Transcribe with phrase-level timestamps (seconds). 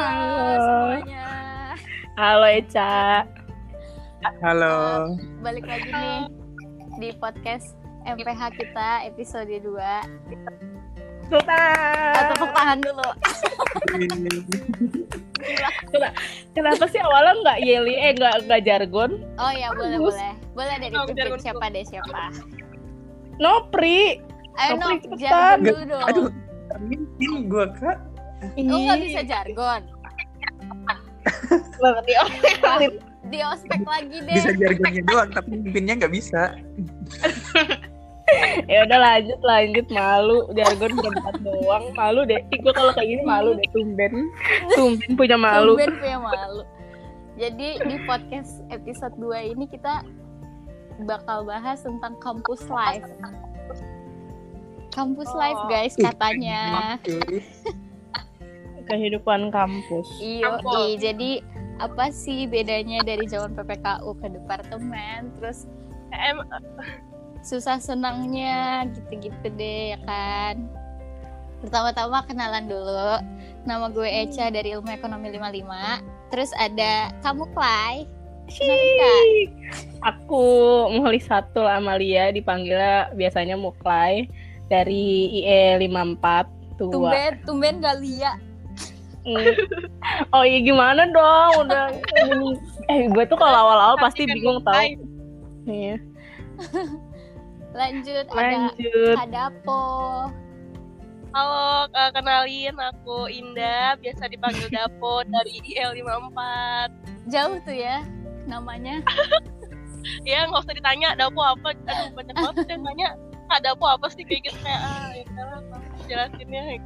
[0.00, 0.56] Halo.
[0.56, 1.28] semuanya.
[2.16, 3.28] Halo Eca.
[4.40, 4.76] Halo.
[5.44, 6.24] Balik lagi nih
[6.96, 7.76] di podcast
[8.08, 9.60] MPH kita episode 2.
[11.28, 11.52] Sultan.
[12.16, 13.08] Ah, tepuk tangan dulu.
[16.56, 19.20] Kenapa sih awalnya nggak yeli eh nggak nggak jargon?
[19.36, 20.32] Oh ya, boleh boleh.
[20.56, 22.32] Boleh dari Oh, jargon siapa deh siapa.
[23.36, 24.16] Nopri.
[24.56, 26.04] Ayo Nopri, no, jargon dulu dong.
[26.08, 26.32] Aduh,
[26.88, 28.00] mungkin gua kak.
[28.40, 29.99] Oh nggak bisa jargon.
[31.80, 32.92] Banget.
[33.30, 34.34] Di ospek lagi deh.
[34.34, 36.56] Bisa jargonnya doang, tapi pimpinnya nggak bisa.
[38.70, 42.40] ya udah lanjut lanjut malu jargon berempat doang malu deh.
[42.62, 44.30] Gua kalau kayak gini malu deh tumben.
[44.74, 45.76] Tumben punya malu.
[45.76, 46.62] Tumben punya malu.
[47.40, 50.04] Jadi di podcast episode 2 ini kita
[51.08, 53.08] bakal bahas tentang kampus life.
[54.92, 56.98] Kampus life guys katanya.
[58.90, 60.06] Kehidupan kampus.
[60.18, 60.58] Iya,
[60.98, 61.40] jadi
[61.80, 65.32] apa sih bedanya dari zaman PPKU ke departemen?
[65.38, 65.70] Terus
[66.10, 66.42] Em,
[67.40, 70.66] susah senangnya gitu-gitu deh ya kan.
[71.60, 73.20] Pertama-tama kenalan dulu.
[73.68, 76.32] Nama gue Eca dari Ilmu Ekonomi 55.
[76.32, 78.08] Terus ada kamu Clay.
[80.02, 80.42] Aku
[80.90, 84.26] Muhli satu lah Amalia dipanggilnya biasanya Muklai
[84.66, 86.90] dari IE 54 tua.
[86.90, 88.34] Tumben, tumben gak lia.
[90.34, 91.92] Oh iya gimana dong udah
[92.88, 94.80] eh gue tuh kalau awal-awal pasti Kan bingung tau.
[95.68, 95.96] Iya.
[97.78, 99.14] Lanjut, ada Lanjut.
[99.14, 99.82] Kadapo.
[101.30, 106.38] Halo, eh, kenalin aku Indah, biasa dipanggil Dapo dari IL54.
[107.30, 108.02] Jauh tuh ya
[108.50, 108.98] namanya.
[110.26, 113.08] Ya nggak usah ditanya Dapo apa, aduh banyak banget yang nanya
[113.46, 115.24] Kak Dapo apa sih kayak gitu kayak ah ya
[116.10, 116.82] jelasinnya.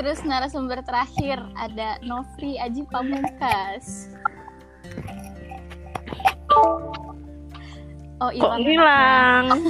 [0.00, 4.08] Terus narasumber terakhir ada Novri Aji Pamungkas.
[8.16, 8.64] Oh, Kok hilang.
[8.64, 9.46] hilang?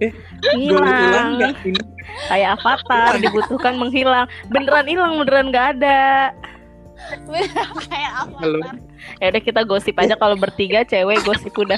[0.00, 0.08] Eh,
[0.56, 1.52] Hilang.
[2.32, 4.24] Kayak avatar dibutuhkan menghilang.
[4.48, 6.32] Beneran hilang, beneran nggak ada.
[7.84, 8.38] Kayak apa?
[8.40, 8.64] Halo.
[9.20, 11.76] Ya udah kita gosip aja kalau bertiga cewek gosip udah.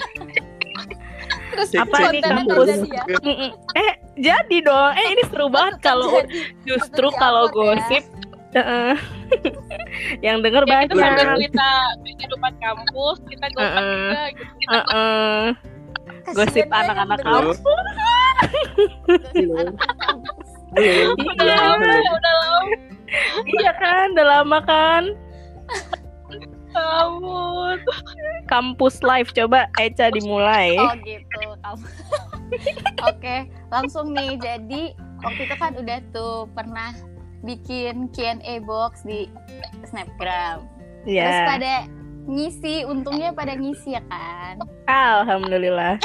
[1.53, 2.69] Terus Apa kontennya kampus?
[2.85, 3.03] ya?
[3.75, 4.93] Eh jadi dong.
[4.95, 6.21] Eh ini seru banget kalau
[6.63, 7.53] justru kalau ya.
[7.53, 8.05] gosip.
[8.53, 8.95] Heeh.
[10.27, 11.37] yang denger Ya kita sambil banyak.
[11.41, 11.69] cerita
[12.05, 13.97] kehidupan kampus, kita gosip Heeh.
[14.05, 14.53] juga gitu.
[14.59, 15.45] Kita Heeh.
[16.23, 17.19] Kasian Gosip anak-anak.
[17.19, 17.33] Halo.
[17.33, 17.59] kampus.
[19.03, 19.55] Gosip Halo.
[19.57, 20.49] anak-anak kampus.
[20.73, 20.73] Halo.
[20.73, 21.05] Iya.
[21.13, 22.61] udah lama
[23.47, 25.03] Iya kan, udah lama kan.
[26.73, 27.81] Kampus.
[28.49, 30.77] Kampus live coba Eca dimulai.
[30.77, 31.41] Oh gitu.
[33.09, 34.37] Oke, langsung nih.
[34.41, 34.93] Jadi
[35.25, 36.93] waktu itu kan udah tuh pernah
[37.43, 39.29] bikin Q&A box di
[39.89, 40.67] Snapgram.
[41.03, 41.47] Terus Iya.
[41.49, 41.75] pada
[42.31, 44.63] ngisi, untungnya pada ngisi ya kan.
[44.87, 45.99] Alhamdulillah.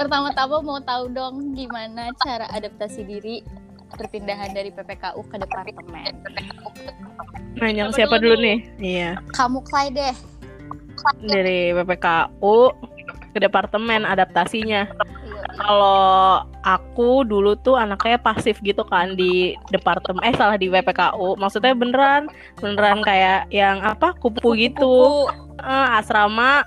[0.00, 3.44] Pertama-tama mau tahu dong gimana cara adaptasi diri
[3.94, 6.12] perpindahan dari PPKU ke departemen.
[7.58, 8.58] Nanya Siapa siapa dulu dulu nih?
[8.78, 9.10] Iya.
[9.34, 10.14] Kamu Clay deh.
[11.24, 12.56] Dari PPKU
[13.30, 14.86] ke departemen adaptasinya.
[14.90, 15.08] Iya,
[15.60, 21.36] Kalau aku dulu tuh anaknya pasif gitu kan di departemen eh salah di PPKU.
[21.36, 25.28] Maksudnya beneran beneran kayak yang apa kupu gitu.
[25.60, 26.64] Eh, asrama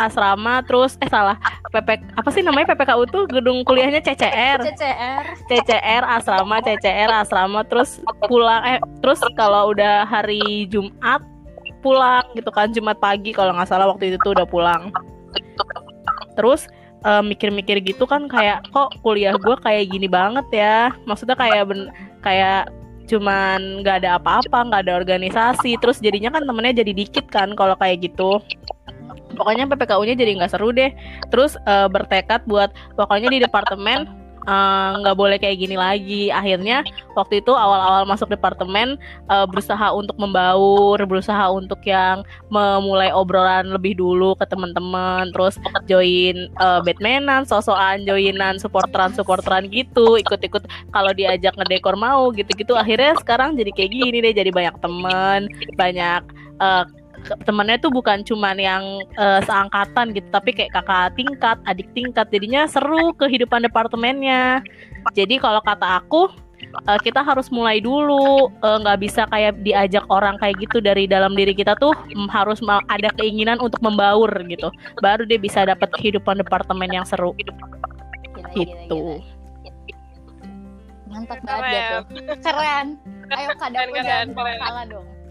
[0.00, 1.36] asrama terus eh salah.
[1.72, 2.72] PP apa sih namanya?
[2.72, 5.24] PPKU tuh gedung kuliahnya CCR CCR.
[5.48, 11.20] CCR asrama CCR asrama terus pulang eh terus kalau udah hari Jumat
[11.82, 14.92] pulang gitu kan Jumat pagi kalau nggak salah waktu itu tuh udah pulang.
[16.38, 16.68] Terus
[17.04, 20.94] eh, mikir-mikir gitu kan kayak kok kuliah gue kayak gini banget ya?
[21.04, 21.90] Maksudnya kayak ben
[22.22, 22.70] kayak
[23.10, 25.76] cuman nggak ada apa-apa nggak ada organisasi.
[25.82, 28.40] Terus jadinya kan temennya jadi dikit kan kalau kayak gitu
[29.34, 30.90] pokoknya PPKU-nya jadi nggak seru deh.
[31.32, 34.06] Terus eh, bertekad buat pokoknya di departemen
[34.42, 36.22] eh, nggak boleh kayak gini lagi.
[36.34, 36.82] Akhirnya
[37.14, 38.98] waktu itu awal-awal masuk departemen
[39.30, 45.56] eh, berusaha untuk membaur berusaha untuk yang memulai obrolan lebih dulu ke teman-teman terus
[45.86, 52.74] join eh, Batmanan sosokan joinan supporteran supporteran gitu ikut-ikut kalau diajak ngedekor mau gitu-gitu.
[52.74, 55.46] Akhirnya sekarang jadi kayak gini deh jadi banyak teman
[55.78, 56.22] banyak
[56.62, 57.01] ke-
[57.46, 58.82] temennya tuh bukan cuman yang
[59.16, 62.26] eh, seangkatan gitu tapi kayak kakak tingkat adik tingkat.
[62.30, 64.62] Jadinya seru kehidupan departemennya.
[65.14, 66.30] Jadi kalau kata aku
[66.62, 71.34] eh, kita harus mulai dulu eh, nggak bisa kayak diajak orang kayak gitu dari dalam
[71.34, 72.58] diri kita tuh mm, harus
[72.90, 74.68] ada keinginan untuk membaur gitu.
[75.00, 77.34] Baru dia bisa dapat kehidupan departemen yang seru.
[77.38, 79.02] Gila, gila, gitu.
[79.22, 79.40] Gila.
[81.12, 82.02] mantap banget gak tuh.
[82.40, 82.86] Keren.
[83.32, 84.26] Ayo bawa keren.
[84.60, 85.21] kalah dong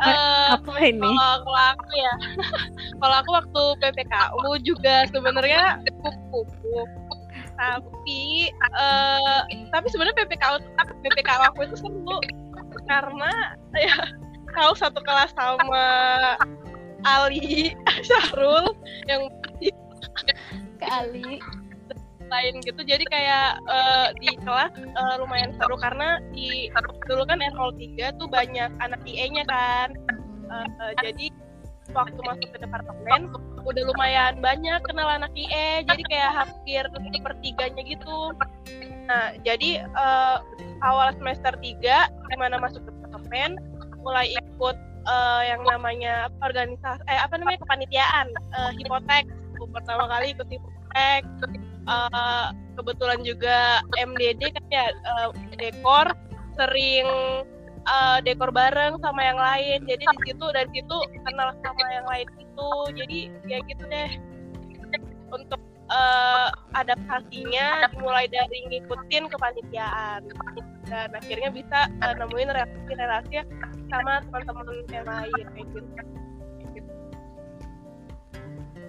[0.00, 1.00] Eh, Apa ini?
[1.04, 2.12] kalau kalau aku ya
[3.04, 6.80] kalau aku waktu PPKU juga sebenarnya kupu-kupu.
[7.60, 10.56] Tapi eh tapi sebenarnya PPKU
[11.04, 12.18] PPKU aku itu seru.
[12.88, 13.94] Karena ya
[14.56, 15.84] kau satu kelas sama
[17.04, 17.76] Ali
[18.06, 18.72] Syahrul
[19.08, 19.28] yang
[20.80, 21.40] kali
[22.30, 22.80] lain gitu.
[22.86, 26.70] Jadi kayak eh, di kelas eh, lumayan seru karena di
[27.10, 29.92] dulu kan R03 tuh banyak anak IE-nya kan.
[30.50, 31.26] Eh, eh, jadi
[31.90, 33.34] waktu masuk ke departemen
[33.66, 38.32] udah lumayan banyak kenal anak IE jadi kayak hampir sepertiganya gitu.
[39.10, 40.36] Nah jadi eh,
[40.86, 41.82] awal semester 3
[42.30, 43.58] di mana masuk ke departemen
[44.00, 49.26] mulai ikut eh, yang namanya organisasi eh apa namanya kepanitiaan eh, hipotek.
[49.60, 51.22] Pertama kali ikut hipotek
[51.90, 52.46] Eh,
[52.78, 55.28] kebetulan juga MDD kan ya eh,
[55.58, 56.06] dekor
[56.54, 57.06] sering
[57.82, 59.82] eh, dekor bareng sama yang lain.
[59.90, 60.96] Jadi di situ dari situ
[61.26, 62.70] kenal sama yang lain itu.
[62.94, 63.18] Jadi
[63.50, 64.10] ya gitu deh.
[65.34, 65.58] Untuk
[65.90, 66.48] eh,
[66.78, 70.30] adaptasinya mulai dari ngikutin kepanitiaan.
[70.86, 73.34] Dan akhirnya bisa eh, nemuin relasi-relasi
[73.90, 75.78] sama teman-teman yang lain kayak gitu.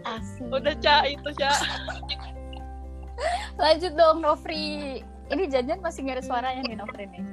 [0.01, 1.57] Asik udah cak itu cak
[3.61, 4.99] lanjut dong Nofri
[5.31, 7.23] ini janjian masih nggak ada suaranya nih Nofri nih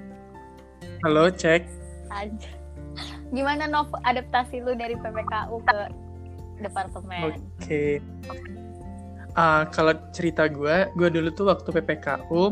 [1.07, 1.63] Halo, cek.
[2.11, 2.51] Anjir.
[3.31, 5.79] gimana Nov adaptasi lu dari PPKU ke
[6.59, 8.03] departemen Oke.
[9.39, 12.51] Ah, kalau cerita gue, gue dulu tuh waktu PPKU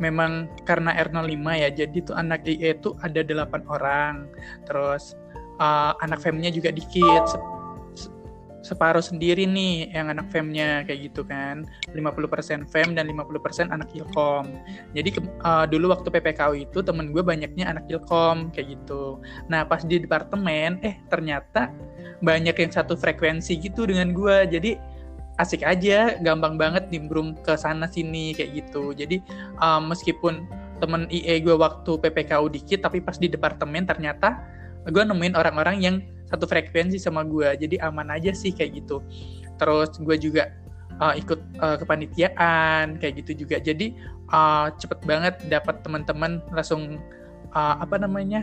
[0.00, 4.32] memang karena R05 ya, jadi tuh anak IE tuh ada 8 orang.
[4.64, 5.12] Terus
[5.60, 7.28] ah, anak femnya juga dikit,
[8.64, 11.68] separuh sendiri nih yang anak femnya kayak gitu kan.
[11.92, 14.48] 50% fem dan 50% anak ilkom.
[14.96, 19.20] Jadi ah, dulu waktu PPKU itu temen gue banyaknya anak ilkom kayak gitu.
[19.52, 21.68] Nah, pas di departemen eh ternyata
[22.24, 24.80] banyak yang satu frekuensi gitu dengan gue jadi
[25.42, 29.18] asik aja gampang banget nimbrung ke sana sini kayak gitu jadi
[29.58, 30.46] um, meskipun
[30.78, 34.38] temen IE gue waktu PPKU dikit tapi pas di departemen ternyata
[34.86, 35.96] gue nemuin orang-orang yang
[36.34, 38.98] satu frekuensi sama gue jadi aman aja sih kayak gitu.
[39.54, 40.50] Terus gue juga
[40.98, 43.62] uh, ikut uh, kepanitiaan kayak gitu juga.
[43.62, 43.94] Jadi
[44.34, 46.98] uh, cepet banget dapat teman-teman langsung
[47.54, 48.42] uh, apa namanya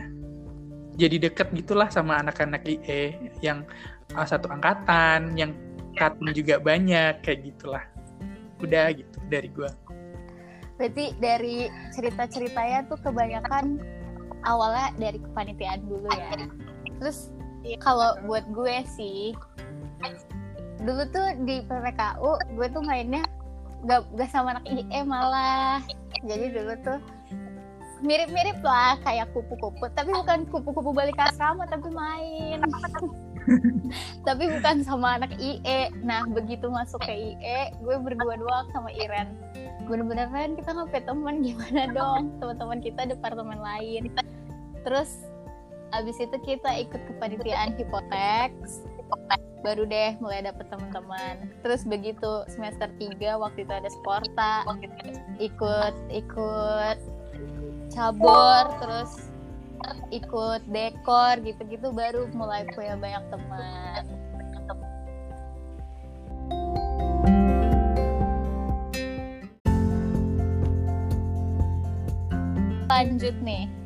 [0.96, 3.64] jadi deket gitulah sama anak-anak IE yang
[4.16, 5.52] uh, satu angkatan yang
[5.96, 7.84] katin juga banyak kayak gitulah.
[8.64, 9.72] Udah gitu dari gua.
[10.80, 13.78] Berarti dari cerita-ceritanya tuh kebanyakan
[14.46, 16.50] awalnya dari kepanitiaan dulu ya.
[17.02, 17.34] Terus
[17.82, 19.38] kalau buat gue sih
[20.82, 23.22] dulu tuh di PPKU gue tuh mainnya
[23.86, 25.82] gak, gak sama anak IE malah.
[26.26, 27.00] Jadi dulu tuh
[28.02, 29.90] mirip-mirip lah kayak kupu-kupu.
[29.94, 32.62] Tapi bukan kupu-kupu balik asrama tapi main.
[34.28, 39.34] Tapi bukan sama anak IE nah begitu masuk ke IE gue berdua doang sama Iren.
[39.90, 42.38] Bener-bener kan kita ngapain teman gimana dong?
[42.38, 44.14] Teman-teman kita departemen lain.
[44.86, 45.26] Terus
[45.92, 48.56] abis itu kita ikut kepanitiaan hipotek.
[49.62, 51.52] Baru deh mulai dapet teman-teman.
[51.62, 54.66] Terus begitu semester 3 waktu itu ada sporta.
[55.38, 56.98] Ikut ikut.
[57.92, 59.30] Cabur terus
[60.16, 61.92] ikut dekor gitu-gitu.
[61.92, 64.04] Baru mulai punya banyak teman.
[72.92, 73.81] Lanjut nih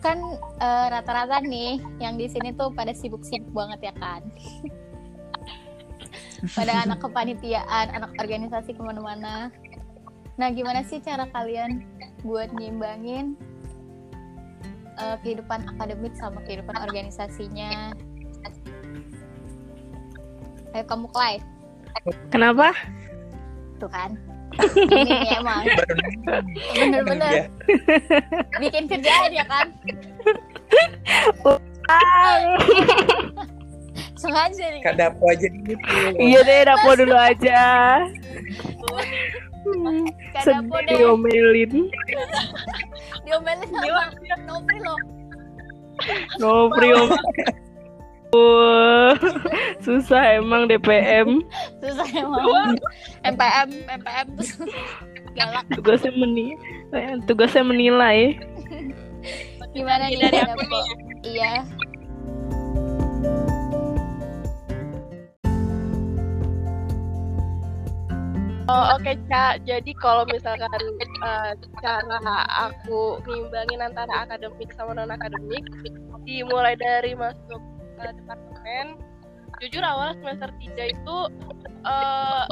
[0.00, 0.18] kan
[0.60, 4.24] eh, rata-rata nih yang di sini tuh pada sibuk-sibuk banget ya kan?
[6.56, 9.52] Pada anak kepanitiaan anak organisasi ke mana-mana.
[10.40, 11.84] Nah gimana sih cara kalian
[12.24, 13.36] buat nyimbangin
[14.96, 17.92] eh, kehidupan akademik sama kehidupan organisasinya?
[20.72, 21.44] Ayo kamu Clay.
[22.32, 22.72] Kenapa?
[23.80, 24.12] tuh kan
[24.58, 25.62] ini nih emang
[26.74, 27.44] bener-bener ya.
[28.58, 29.66] bikin kerjaan ya kan?
[34.20, 34.80] Sengaja nih.
[34.84, 35.74] Kak Dapo aja gitu
[36.20, 37.62] Iya deh, Dapo dulu aja.
[40.34, 40.96] Kak Sedih Dapo deh.
[40.98, 41.72] diomelin.
[43.24, 45.00] diomelin sama Nopri loh.
[46.40, 47.08] Nopri om.
[48.30, 49.18] Wah,
[49.84, 51.42] susah emang DPM.
[51.82, 52.78] susah emang
[53.26, 54.28] MPM MPM
[55.38, 56.54] galak Tugasnya meni
[56.94, 58.38] eh, tugasnya menilai.
[59.70, 60.78] gimana nih Dari Kak aku
[61.22, 61.62] iya
[68.70, 69.58] Oh, Oke, Ca.
[69.66, 70.70] Jadi kalau misalkan
[71.02, 72.38] eh, cara
[72.70, 75.66] aku ngimbangin antara akademik sama non akademik,
[76.22, 77.58] dimulai dari masuk
[78.00, 78.86] ke departemen.
[79.60, 81.16] Jujur awal semester 3 itu
[81.84, 82.44] eh,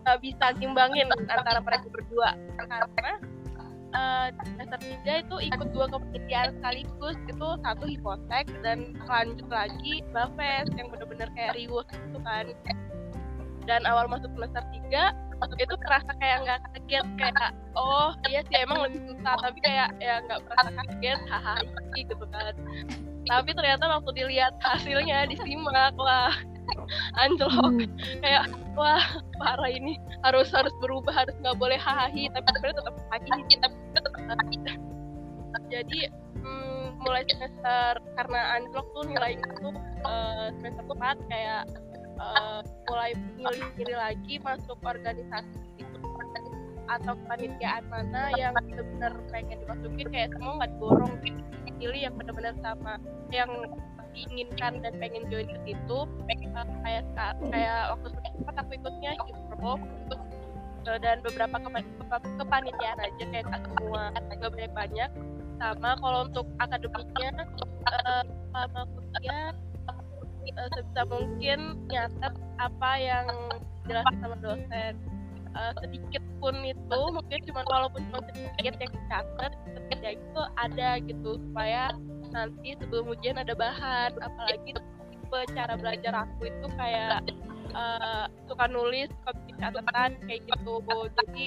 [0.00, 2.32] nggak bisa ngimbangin antara mereka berdua.
[2.56, 3.12] Karena
[3.92, 4.26] eh,
[4.56, 7.16] semester 3 itu ikut dua kepanitiaan sekaligus.
[7.28, 12.48] Itu satu hipotek dan lanjut lagi bafes yang bener-bener kayak riwuh gitu kan.
[13.68, 15.12] Dan awal masuk semester 3
[15.58, 17.06] itu terasa kayak nggak kaget.
[17.18, 19.34] Kayak oh iya sih emang lebih susah.
[19.42, 21.18] Tapi kayak ya nggak merasa kaget.
[21.28, 21.62] Hahaha
[21.98, 22.54] gitu kan
[23.30, 26.34] tapi ternyata waktu dilihat hasilnya disimak wah
[27.22, 27.86] anjlok.
[28.22, 29.02] Kayak wah
[29.38, 29.98] parah ini.
[30.26, 34.72] Harus harus berubah harus nggak boleh hahaha tapi sebenarnya tetap hahaha tapi tetap hahaha.
[35.72, 35.98] Jadi
[36.40, 39.74] mm, mulai semester karena anjlok tuh nilainya tuh
[40.06, 41.62] eh, semester 4 kayak
[42.18, 42.60] eh,
[42.90, 45.98] mulai milih-milih lagi masuk organisasi itu
[46.90, 51.14] atau kepanitiaan mana yang benar-benar pengen dimasukin kayak semua nggak diborong
[51.82, 52.94] pilih yang benar-benar sama
[53.34, 53.50] yang
[54.14, 55.98] diinginkan dan pengen join ke situ.
[56.30, 56.38] Eh,
[56.86, 57.02] kayak
[57.50, 59.74] kayak waktu semester aku ikutnya hipro
[60.82, 65.10] Eh, dan beberapa kepa- kepa- kepanitiaan aja kayak nggak semua nggak banyak banyak
[65.62, 67.30] sama kalau untuk akademiknya
[67.86, 69.54] eh, sama kuliah
[70.42, 73.26] eh, sebisa mungkin nyatet apa yang
[73.86, 74.94] dijelasin sama dosen.
[75.52, 79.52] Eh, sedikit pun itu mungkin cuma walaupun cuma sedikit yang dicatat
[80.02, 81.94] ya itu ada gitu supaya
[82.34, 84.10] nanti sebelum ujian ada bahan.
[84.18, 84.74] Apalagi
[85.14, 87.22] tipe cara belajar aku itu kayak
[87.70, 90.74] eh, suka nulis suka bikin catatan kayak gitu.
[91.14, 91.44] Jadi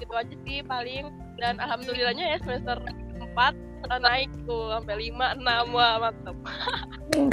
[0.00, 1.12] gitu aja sih paling.
[1.36, 2.80] Dan alhamdulillahnya ya semester
[3.20, 6.36] 4 eh, naik tuh sampai 5 6 wah mantep.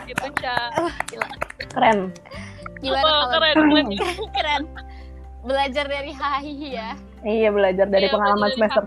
[0.03, 0.57] Gitu Ca.
[1.71, 2.11] Keren.
[2.83, 3.55] Gimana oh, kalau keren.
[3.71, 3.87] keren
[4.35, 4.63] keren?
[5.47, 6.89] Belajar dari hahihi ya.
[7.19, 8.83] Iya belajar dari Iya, pengalaman belajar semester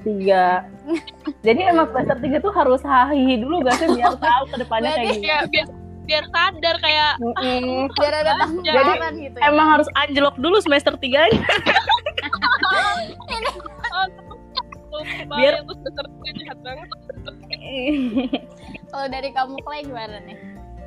[1.26, 4.90] 3 Jadi emang semester 3 tuh harus hahihi dulu gak sih biar tahu ke depannya
[4.92, 5.26] kayak gini.
[5.26, 5.66] ya biar
[6.00, 7.90] biar sadar kayak Mm-mm.
[7.92, 9.34] Biar ada jawaban gitu.
[9.34, 9.44] ya.
[9.44, 11.42] Emang harus anjlok dulu semester 3 nya
[13.90, 15.02] oh,
[15.32, 16.04] Biar- semester
[16.38, 16.88] jahat banget
[18.90, 20.38] Kalau dari kamu Clay gimana nih?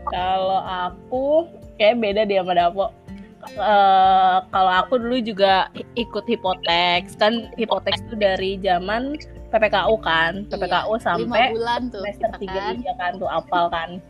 [0.06, 2.92] Kalau aku kayak beda dia sama Dapo.
[3.52, 5.68] Eh, kalau aku dulu juga
[6.00, 9.20] ikut hipoteks kan hipoteks itu dari zaman
[9.52, 10.48] PPKU kan.
[10.48, 12.74] PPKU Lima sampai bulan tuh semester tiga kan.
[12.80, 13.90] iya kan tuh apal kan.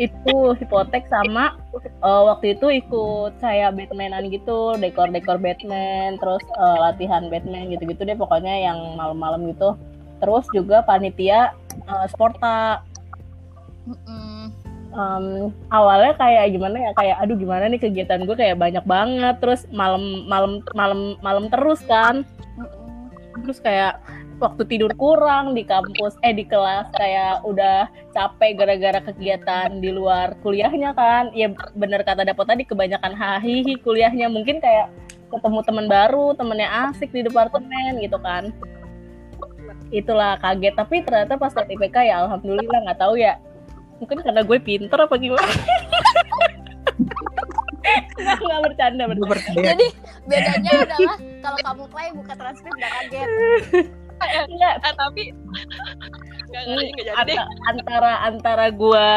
[0.00, 6.78] Itu hipotek sama eh, waktu itu ikut kayak Batmanan gitu dekor dekor Batman terus eh,
[6.80, 9.76] latihan Batman gitu gitu deh pokoknya yang malam-malam gitu.
[10.24, 11.52] Terus juga panitia
[11.84, 12.80] eh, Sporta.
[13.84, 14.33] Mm-mm.
[14.94, 16.90] Em, awalnya kayak gimana ya?
[16.94, 19.36] Kayak aduh gimana nih kegiatan gue kayak banyak banget.
[19.42, 22.22] Terus malam malam malam malam terus kan.
[23.42, 23.98] Terus kayak
[24.38, 30.38] waktu tidur kurang di kampus eh di kelas kayak udah capek gara-gara kegiatan di luar
[30.46, 31.34] kuliahnya kan.
[31.34, 34.30] Ya bener kata Dapo tadi kebanyakan hahihi kuliahnya.
[34.30, 34.94] Mungkin kayak
[35.34, 38.54] ketemu teman baru temennya asik di departemen gitu kan.
[39.90, 40.78] Itulah kaget.
[40.78, 43.34] Tapi ternyata pas liat IPK ya alhamdulillah nggak tahu ya
[43.98, 45.48] mungkin karena gue pinter apa gimana?
[48.14, 49.62] Nggak nggak bercanda bercanda.
[49.74, 49.86] Jadi
[50.24, 53.28] bedanya adalah kalau kamu Clay buka transkrip gak kaget.
[54.24, 55.22] Nggak, ah, tapi
[56.48, 59.08] nggak nggak nggak jadi Anta- antara antara gue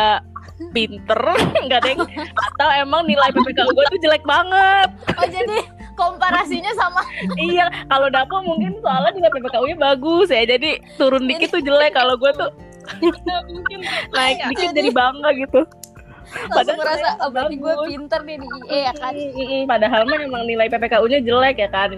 [0.74, 1.22] pinter
[1.70, 2.02] nggak deng
[2.34, 4.90] atau emang nilai PPK gue tuh jelek banget.
[5.16, 5.58] Oh jadi
[5.94, 7.02] komparasinya sama.
[7.38, 11.94] Iya kalau Dapo mungkin soalnya nilai PPKU-nya bagus ya jadi turun dikit tuh jelek.
[11.94, 12.50] Kalau gue tuh
[13.52, 13.80] Mungkin
[14.16, 15.62] naik Iya, dikit jadi- bangga gitu.
[16.52, 19.14] Langsung ngerasa oh, berarti gue pinter nih di IE ya kan.
[19.64, 21.96] Padahal mah emang nilai PPKU-nya jelek ya kan?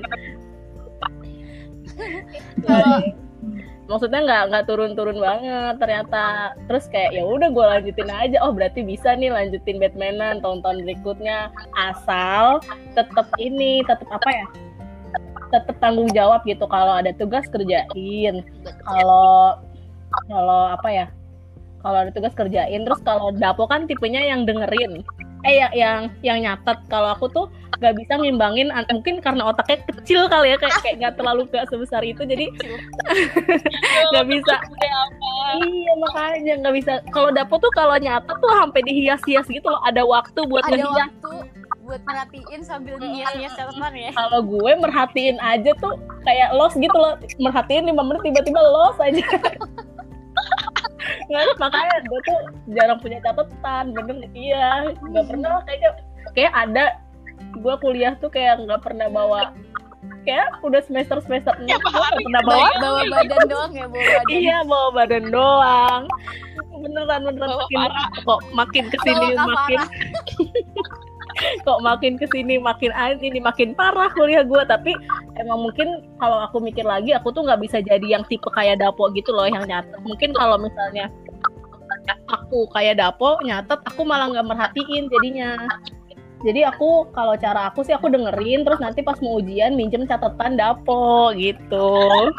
[2.61, 3.01] Kalau
[3.89, 6.53] maksudnya nggak nggak turun-turun banget ternyata.
[6.69, 8.37] Terus kayak ya udah gue lanjutin aja.
[8.45, 11.49] Oh berarti bisa nih lanjutin Batmanan tahun-tahun berikutnya.
[11.73, 12.61] Asal
[12.93, 14.45] tetap ini tetap apa ya?
[15.49, 18.45] Tetap tanggung jawab gitu kalau ada tugas kerjain.
[18.85, 19.57] Kalau
[20.27, 21.07] kalau apa ya
[21.79, 24.99] kalau ada tugas kerjain terus kalau Dapo kan tipenya yang dengerin.
[25.47, 26.75] Eh ya, yang yang nyatet.
[26.91, 27.47] Kalau aku tuh
[27.79, 31.63] nggak bisa ngimbangin an- mungkin karena otaknya kecil kali ya kayak kayak nggak terlalu gak
[31.71, 32.51] sebesar itu jadi
[34.11, 34.55] nggak bisa.
[35.63, 36.93] Iya makanya nggak bisa.
[37.15, 39.79] Kalau Dapo tuh kalau nyatet tuh sampai dihias-hias gitu loh.
[39.87, 41.07] Ada waktu buat ada ngehias.
[41.07, 41.31] waktu
[41.87, 44.11] buat merhatiin sambil ngias-ngias catatan ya.
[44.13, 45.95] kalau gue merhatiin aja tuh
[46.27, 47.15] kayak los gitu loh.
[47.39, 49.23] Merhatiin lima menit tiba-tiba los aja
[51.29, 52.39] nggak makanya gue tuh
[52.73, 54.89] jarang punya catatan bener iya.
[54.99, 55.91] Nggak pernah lah kayaknya
[56.33, 56.85] kayak ada.
[57.57, 59.53] Gue kuliah tuh kayak nggak pernah bawa
[60.23, 63.01] kayak udah semester semester enam gue nggak pernah bawa, bawa.
[63.09, 64.27] badan doang ya bawa badan.
[64.29, 66.01] Iya bawa badan doang.
[66.79, 68.07] Beneran beneran Bawa makin parah.
[68.23, 69.79] kok makin ke sini Bawa makin
[71.67, 74.91] kok makin ke sini makin a- ini makin parah kuliah gue tapi
[75.39, 79.07] emang mungkin kalau aku mikir lagi aku tuh nggak bisa jadi yang tipe kayak Dapo
[79.15, 79.97] gitu loh yang nyatet.
[80.03, 81.07] Mungkin kalau misalnya
[82.27, 85.55] aku kayak Dapo nyatet aku malah nggak merhatiin jadinya.
[86.39, 90.55] Jadi aku kalau cara aku sih aku dengerin terus nanti pas mau ujian minjem catatan
[90.59, 92.31] Dapo gitu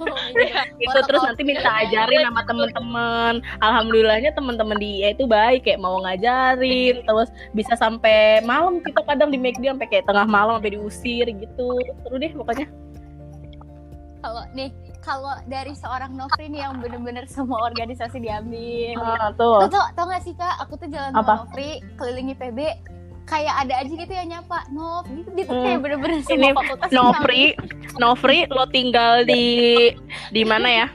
[0.00, 0.64] Oh, iya.
[0.76, 0.98] gitu.
[1.08, 3.34] Terus nanti minta ajarin sama temen-temen.
[3.60, 9.32] Alhamdulillahnya temen-temen di IA itu baik kayak mau ngajarin terus bisa sampai malam kita kadang
[9.32, 11.68] di make sampai kayak tengah malam sampai diusir gitu.
[12.04, 12.66] Seru deh pokoknya.
[14.20, 14.68] Kalau nih
[15.00, 19.00] kalau dari seorang Nofri nih yang bener-bener semua organisasi diambil.
[19.00, 21.24] Ah, Lo tuh tau, tau gak sih kak, aku tuh jalan Apa?
[21.24, 22.58] sama Nofri keliling IPB
[23.30, 25.62] kayak ada aja gitu yang nyapa Nov gitu gitu Hmm.
[25.62, 27.44] kayak bener-bener Ini semua fakultas Nofri
[27.96, 29.44] Nofri lo tinggal di
[30.28, 30.86] di mana ya?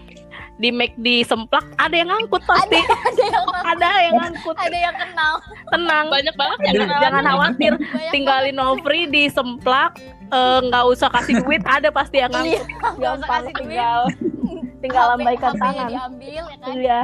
[0.56, 1.68] Di make di semplak.
[1.76, 2.80] Ada yang ngangkut pasti.
[2.80, 4.56] Ada yang ada yang ngangkut.
[4.56, 5.34] Ada yang kenal.
[5.68, 6.06] Tenang.
[6.08, 7.02] Banyak banget ya kenalan.
[7.02, 7.74] jangan khawatir.
[7.76, 10.00] Banyak tinggalin Nofri di semplak.
[10.26, 11.60] Eh, nggak usah kasih duit.
[11.62, 12.94] Ada pasti yang Iya, ngangkut.
[12.96, 13.60] nggak usah kasih duit.
[13.68, 14.00] tinggal.
[14.86, 15.88] Tinggal HP lambaikan tangan.
[15.90, 16.72] diambil ya kan?
[16.72, 17.00] Iya.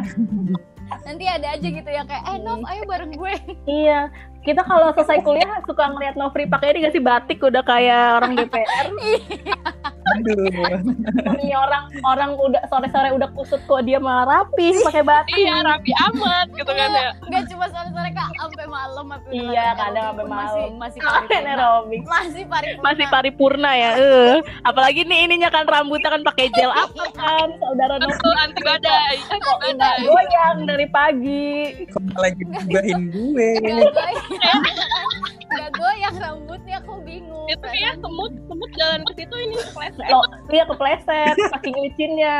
[1.01, 3.33] Nanti ada aja gitu yang kayak eh Nov ayo bareng gue.
[3.65, 4.00] Iya
[4.41, 7.01] kita kalau selesai kuliah suka ngeliat Nofri pakai ini gak sih?
[7.01, 8.88] Batik udah kayak orang DPR
[10.12, 10.43] Aduh.
[11.38, 15.38] ini orang orang udah sore-sore udah kusut kok dia malah rapi pakai batik.
[15.38, 17.10] Iya rapi amat gitu kan ya.
[17.21, 19.77] Nggak cuma sore-sore kak sampai malam sampai Iya, malam.
[19.77, 20.41] kadang sampai malam.
[20.41, 22.01] masih masih Keren paripurna aerobik.
[22.03, 22.83] masih paripurna.
[22.83, 24.36] Masih paripurna ya eh.
[24.63, 28.12] Apalagi nih ininya kan rambutnya kan pakai gel apa kan saudara Nofri?
[28.12, 31.48] Betul anti badai anti badai goyang dari pagi?
[31.88, 33.50] Kok malah gibahin gue?
[34.31, 34.63] Nggak goyang
[35.51, 37.47] nggak goyang rambutnya aku bingung.
[37.51, 40.07] Itu ya semut semut jalan ke situ ini kepleset.
[40.07, 42.37] Lo dia kepleset saking licinnya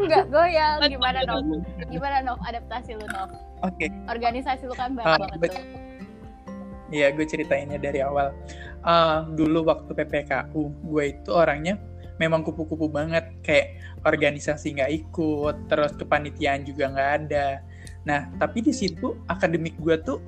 [0.00, 0.78] nggak goyang.
[0.88, 1.44] Gimana Nov?
[1.90, 2.38] Gimana Nov?
[2.42, 3.30] Adaptasi lu Nov?
[3.62, 5.64] Oke, organisasi lu kan banyak Ah, banget tuh.
[6.92, 8.36] Iya, gue ceritainnya dari awal.
[8.84, 11.80] Eh, dulu waktu PPKU, gue itu orangnya
[12.20, 13.30] memang kupu-kupu banget.
[13.40, 17.46] Kayak organisasi nggak ikut, terus kepanitiaan juga nggak ada.
[18.02, 20.18] Nah, tapi di situ akademik gue tuh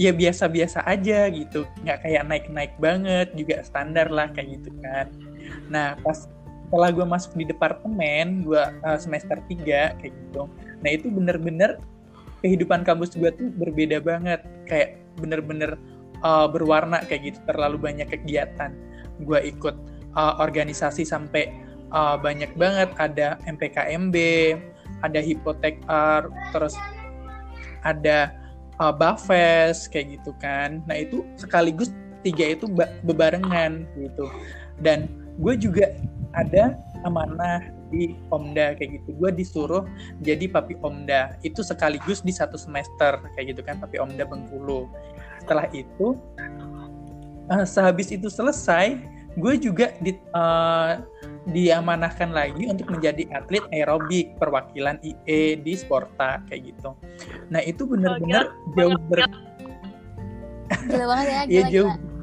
[0.00, 1.64] ya biasa-biasa aja gitu.
[1.84, 5.06] Nggak kayak naik-naik banget, juga standar lah kayak gitu kan.
[5.68, 6.28] Nah, pas
[6.66, 10.50] setelah gue masuk di departemen, gue eh, semester 3 kayak gitu.
[10.82, 11.78] Nah, itu bener-bener
[12.44, 14.44] kehidupan kampus gue tuh berbeda banget.
[14.68, 15.80] Kayak bener-bener
[16.20, 18.72] uh, berwarna kayak gitu terlalu banyak kegiatan
[19.24, 19.76] gue ikut
[20.12, 21.48] uh, organisasi sampai
[21.92, 24.16] uh, banyak banget ada MPKMB
[25.06, 26.74] ada hipotek art terus
[27.86, 28.34] ada
[28.82, 30.82] uh, Bafes kayak gitu kan.
[30.84, 31.94] Nah itu sekaligus
[32.26, 34.26] tiga itu ba- bebarengan gitu.
[34.82, 35.06] Dan
[35.38, 35.94] gue juga
[36.34, 39.14] ada amanah di Omda kayak gitu.
[39.16, 39.86] Gue disuruh
[40.20, 41.38] jadi papi Omda.
[41.46, 44.90] Itu sekaligus di satu semester kayak gitu kan papi Omda Bengkulu.
[45.46, 46.18] Setelah itu
[47.54, 48.98] eh, sehabis itu selesai
[49.36, 50.92] gue juga di, eh,
[51.46, 56.96] diamanahkan lagi untuk menjadi atlet aerobik perwakilan IE di Sporta kayak gitu
[57.52, 59.28] nah itu benar-benar jauh ber
[60.88, 62.14] gila banget ya ya gila, jauh gila.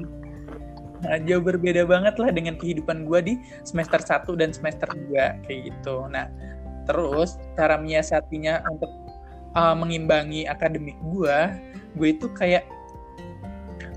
[1.03, 3.33] Nah, jauh berbeda banget lah dengan kehidupan gue di
[3.67, 6.07] semester 1 dan semester 2 kayak gitu.
[6.07, 6.31] Nah,
[6.87, 8.91] terus cara menyiasatinya untuk
[9.51, 11.37] uh, mengimbangi akademik gue,
[11.99, 12.63] gue itu kayak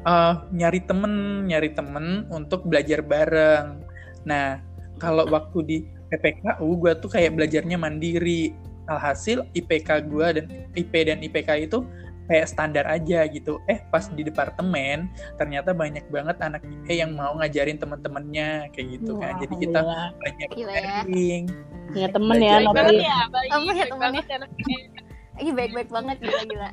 [0.06, 3.82] uh, nyari temen, nyari temen untuk belajar bareng.
[4.24, 4.62] Nah,
[5.02, 5.76] kalau waktu di
[6.08, 8.54] PPKU gue tuh kayak belajarnya mandiri.
[8.86, 10.46] Alhasil IPK gue dan
[10.78, 11.82] IP dan IPK itu
[12.30, 13.58] kayak standar aja gitu.
[13.66, 19.18] Eh pas di departemen ternyata banyak banget anak IPA yang mau ngajarin teman-temannya kayak gitu
[19.18, 19.42] kan.
[19.42, 19.80] Jadi kita
[20.22, 21.02] banyak Gila ya.
[21.02, 21.44] sharing.
[21.86, 23.50] punya temen ya ya baik Temen ya, baik
[23.90, 25.50] temen ya anak ini.
[25.50, 26.70] Baik-baik banget gila gila.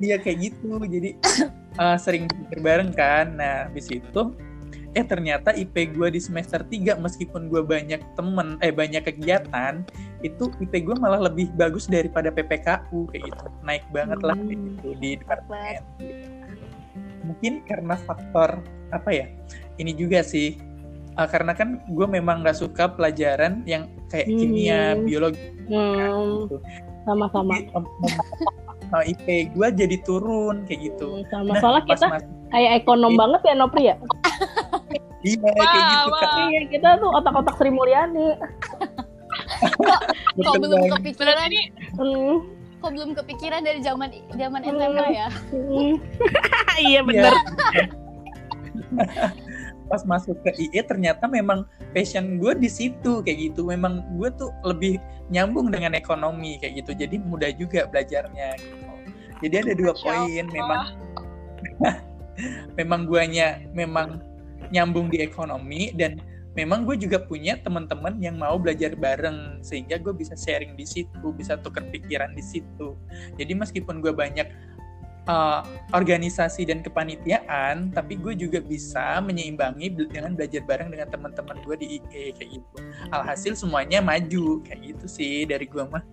[0.00, 0.80] Iya kayak gitu.
[0.80, 1.10] Jadi
[1.76, 2.26] uh, sering
[2.58, 3.36] bareng kan.
[3.36, 4.22] Nah, habis itu
[4.92, 9.80] eh ternyata IP gue di semester 3 meskipun gue banyak temen eh banyak kegiatan
[10.20, 14.68] itu IP gue malah lebih bagus daripada PPKU kayak gitu naik banget lah kayak Hmm.
[14.76, 15.80] gitu di departemen
[17.24, 18.60] mungkin karena faktor
[18.92, 19.26] apa ya
[19.80, 20.60] ini juga sih
[21.16, 25.08] uh, karena kan gue memang nggak suka pelajaran yang kayak kimia Hmm.
[25.08, 25.40] biologi
[25.72, 26.60] Hmm, gitu.
[27.08, 27.56] sama-sama
[28.92, 32.06] uh, IP gue jadi turun kayak gitu Hmm, sama Nah, soalnya kita
[32.48, 33.96] kayak ekonom banget ya Nopri ya
[35.22, 36.22] iya kayak gitu Kak.
[36.28, 36.44] wah.
[36.46, 38.36] iya kita tuh otak-otak Sri Mulyani
[39.62, 40.00] Kok
[40.36, 41.62] Betul belum kepikiran ini
[41.94, 42.34] Hmm,
[42.78, 45.94] kok belum kepikiran dari zaman zaman SMA ya Hmm.
[46.84, 47.32] iya bener.
[49.84, 53.68] Pas masuk ke IE ternyata memang passion gue di situ kayak gitu.
[53.68, 54.96] Memang gue tuh lebih
[55.28, 56.96] nyambung dengan ekonomi kayak gitu.
[56.96, 58.81] Jadi mudah juga belajarnya gitu.
[59.42, 60.82] Jadi ada dua poin memang.
[62.80, 64.16] Memang guanya memang
[64.72, 66.16] nyambung di ekonomi dan
[66.56, 71.26] memang gue juga punya teman-teman yang mau belajar bareng sehingga gue bisa sharing di situ
[71.36, 72.96] bisa tukar pikiran di situ.
[73.36, 74.48] Jadi meskipun gue banyak
[75.28, 75.64] uh,
[75.96, 81.86] organisasi dan kepanitiaan tapi gue juga bisa menyeimbangi dengan belajar bareng dengan teman-teman gue di
[82.00, 82.76] IE kayak gitu.
[83.12, 86.04] Alhasil semuanya maju kayak gitu sih dari gue mah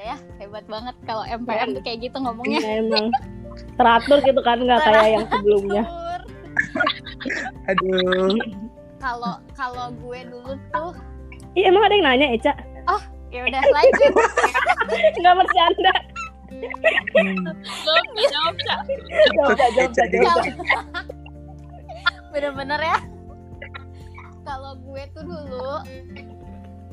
[0.00, 3.06] ya hebat banget kalau MPM tuh kayak gitu ngomongnya Iya emang
[3.76, 5.84] teratur gitu kan nggak kayak yang sebelumnya.
[7.68, 8.36] Aduh
[9.00, 10.92] kalau kalau gue dulu tuh
[11.56, 12.54] Iya emang ada yang nanya Eca?
[13.30, 14.12] ya udah lanjut
[15.22, 15.94] Nggak bercanda.
[17.86, 18.54] Belum jawab.
[18.58, 20.44] Jawab, jawab, jawab, jawab.
[22.30, 22.98] bener-bener ya
[24.46, 25.82] kalau gue tuh dulu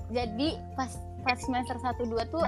[0.09, 0.89] jadi pas
[1.27, 2.39] pas semester 1 2 tuh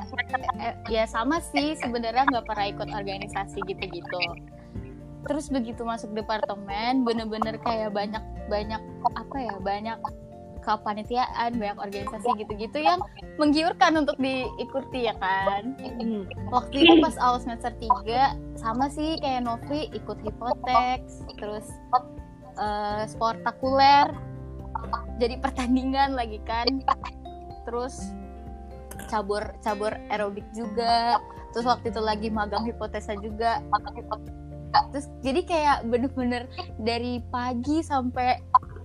[0.64, 4.22] eh, ya sama sih sebenarnya nggak pernah ikut organisasi gitu-gitu.
[5.28, 8.80] Terus begitu masuk departemen bener-bener kayak banyak banyak
[9.20, 10.00] apa ya banyak
[10.64, 13.04] kepanitiaan banyak organisasi gitu-gitu yang
[13.36, 15.76] menggiurkan untuk diikuti ya kan?
[15.80, 16.24] Hmm.
[16.48, 21.04] waktu itu pas awal semester 3 sama sih kayak Novi ikut hipotek
[21.36, 21.68] terus
[22.56, 24.16] eh, sportakuler
[25.20, 26.68] jadi pertandingan lagi kan.
[27.68, 28.16] Terus
[29.10, 31.18] cabur cabur aerobik juga.
[31.52, 33.60] Terus waktu itu lagi magang hipotesa juga.
[34.94, 36.46] Terus jadi kayak bener-bener
[36.78, 38.38] dari pagi sampai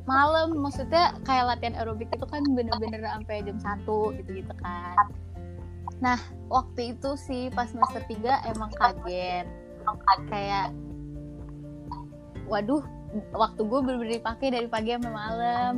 [0.09, 3.85] malam maksudnya kayak latihan aerobik itu kan bener-bener sampai jam 1
[4.21, 5.13] gitu-gitu kan.
[6.01, 9.45] Nah waktu itu sih pas semester 3 emang kaget.
[10.33, 10.73] Kayak
[12.49, 12.85] waduh
[13.33, 15.73] waktu gue bener-bener dipakai dari pagi sampai malam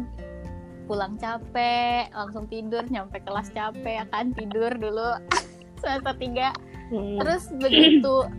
[0.87, 5.19] pulang capek langsung tidur nyampe kelas capek ya kan tidur dulu
[5.83, 7.19] semester 3 Hmm.
[7.19, 8.31] terus begitu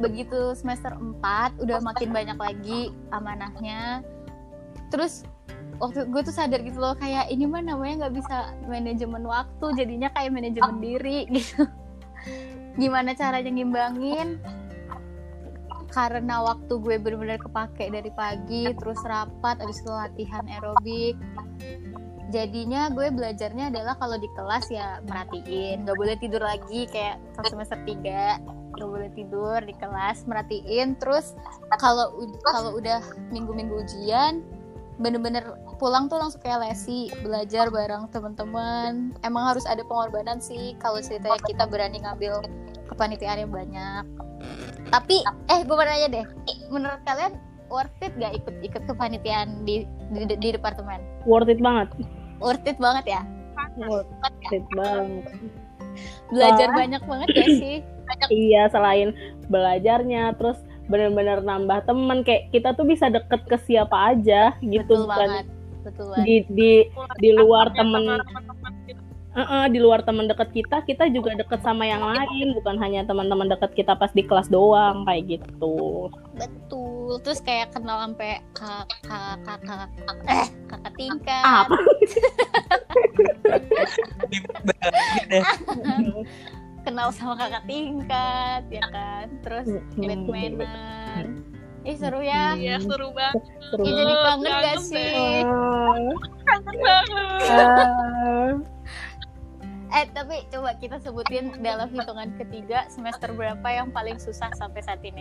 [0.00, 4.02] begitu semester 4 udah makin banyak lagi amanahnya.
[4.90, 5.22] Terus
[5.78, 10.08] waktu gue tuh sadar gitu loh kayak ini mah namanya nggak bisa manajemen waktu jadinya
[10.16, 11.68] kayak manajemen diri gitu.
[12.80, 14.40] Gimana caranya ngimbangin
[15.92, 21.20] karena waktu gue bener-bener kepake dari pagi terus rapat habis itu latihan aerobik.
[22.32, 27.76] Jadinya gue belajarnya adalah kalau di kelas ya merhatiin nggak boleh tidur lagi kayak semester
[27.84, 30.96] 3 nggak boleh tidur di kelas merhatiin.
[30.96, 31.36] Terus
[31.76, 34.40] kalau kalau udah minggu-minggu ujian
[34.96, 35.44] bener-bener
[35.76, 39.12] pulang tuh langsung kayak lesi belajar bareng teman-teman.
[39.20, 42.40] Emang harus ada pengorbanan sih kalau ceritanya kita berani ngambil
[42.92, 44.04] kepanitiaan yang banyak.
[44.92, 45.16] Tapi
[45.48, 46.26] eh gue mau nanya deh
[46.68, 47.32] menurut kalian
[47.72, 51.00] worth it gak ikut ikut kepanitiaan di di, di departemen?
[51.24, 51.88] Worth it banget.
[52.42, 53.22] worth it banget ya?
[53.88, 54.08] Worth
[54.52, 55.24] it banget.
[56.32, 56.76] belajar Wah.
[56.76, 57.76] banyak banget gak sih?
[58.28, 59.16] Iya selain
[59.48, 65.08] belajarnya terus bener-bener nambah temen kayak kita tuh bisa deket ke siapa aja gitu betul
[65.08, 65.46] bukan banget
[65.82, 66.24] betul banget.
[66.26, 66.72] di di
[67.22, 68.04] di luar Sama temen
[69.32, 69.40] gitu.
[69.40, 73.48] Eh-eh, di luar teman dekat kita kita juga deket sama yang lain bukan hanya teman-teman
[73.48, 76.12] dekat kita pas di kelas doang kayak gitu.
[76.36, 79.88] Betul terus kayak kenal sampai kakak kakak
[80.28, 81.44] eh kakak tingkat.
[81.44, 81.76] Apa?
[86.82, 89.30] Kenal sama kakak tingkat ya kan?
[89.40, 89.66] Terus
[89.96, 92.54] Batmanan ih seru ya.
[92.54, 93.42] Iya seru banget.
[93.70, 93.82] Seru.
[93.82, 95.42] Ih, jadi kangen gak sih?
[96.46, 98.56] Kangen banget.
[99.92, 105.04] Eh tapi coba kita sebutin dalam hitungan ketiga semester berapa yang paling susah sampai saat
[105.04, 105.20] ini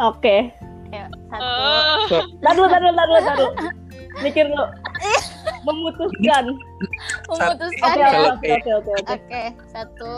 [0.00, 0.48] Oke,
[0.88, 3.50] ya satu Oh, tar dulu, tar dulu, tar dulu, tar dulu.
[4.24, 4.64] Mikir dulu.
[5.68, 6.44] Memutuskan.
[7.28, 10.10] memutuskan Oke, ya oke, oke oke, oke, oke, satu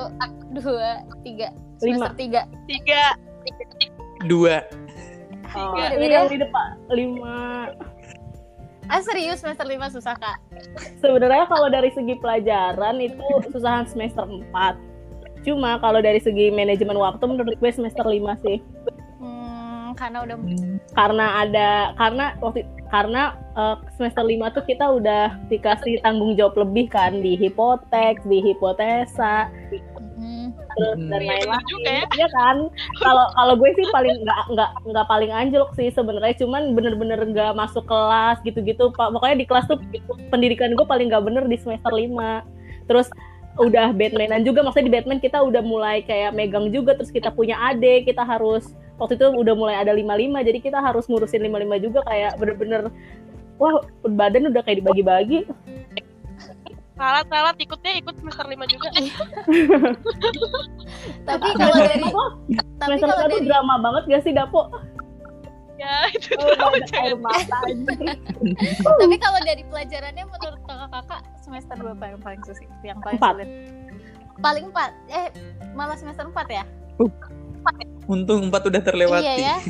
[0.55, 1.51] dua tiga
[1.83, 2.07] Lima.
[2.07, 3.03] semester tiga tiga.
[4.31, 4.63] Dua.
[5.53, 7.75] Oh, ini yang di depan lima.
[8.93, 10.37] Ah serius semester lima susah kak?
[11.01, 14.93] Sebenarnya kalau dari segi pelajaran itu susahan semester 4
[15.43, 18.59] Cuma kalau dari segi manajemen waktu menurut gue semester 5 sih.
[19.19, 20.37] hmm, karena udah
[20.95, 22.63] Karena ada karena waktu
[22.95, 23.23] karena
[23.59, 29.51] eh, semester 5 tuh kita udah dikasih tanggung jawab lebih kan di hipotek, di hipotesa,
[30.77, 31.09] terus Hmm.
[31.09, 31.65] dan bener lain-lain.
[31.69, 32.05] juga ya.
[32.17, 32.57] Iya kan?
[33.01, 37.53] Kalau kalau gue sih paling nggak nggak nggak paling anjlok sih sebenarnya, cuman bener-bener nggak
[37.57, 38.93] masuk kelas gitu-gitu.
[38.93, 39.79] Pak pokoknya di kelas tuh
[40.33, 42.45] pendidikan gue paling nggak bener di semester 5
[42.91, 43.09] Terus
[43.61, 47.61] udah Batmanan juga maksudnya di Batman kita udah mulai kayak megang juga terus kita punya
[47.61, 52.01] adik kita harus waktu itu udah mulai ada 55 jadi kita harus ngurusin 55 juga
[52.09, 52.89] kayak bener-bener
[53.61, 55.45] wah badan udah kayak dibagi-bagi
[56.93, 58.89] salat salat ikutnya ikut semester lima juga.
[61.29, 64.71] Tapi kalau dari tapi semester kalau dari drama banget gak sih Dapo?
[65.75, 67.59] ya itu Oh, banyak air mata
[69.03, 73.35] tapi kalau dari pelajarannya menurut kakak-kakak semester berapa yang paling sulit yang paling Empat.
[73.35, 73.49] sulit?
[74.39, 74.91] Paling empat?
[75.11, 75.27] Eh
[75.75, 76.65] malah semester empat ya?
[78.07, 79.27] Untung empat udah terlewati.
[79.27, 79.57] iya ya.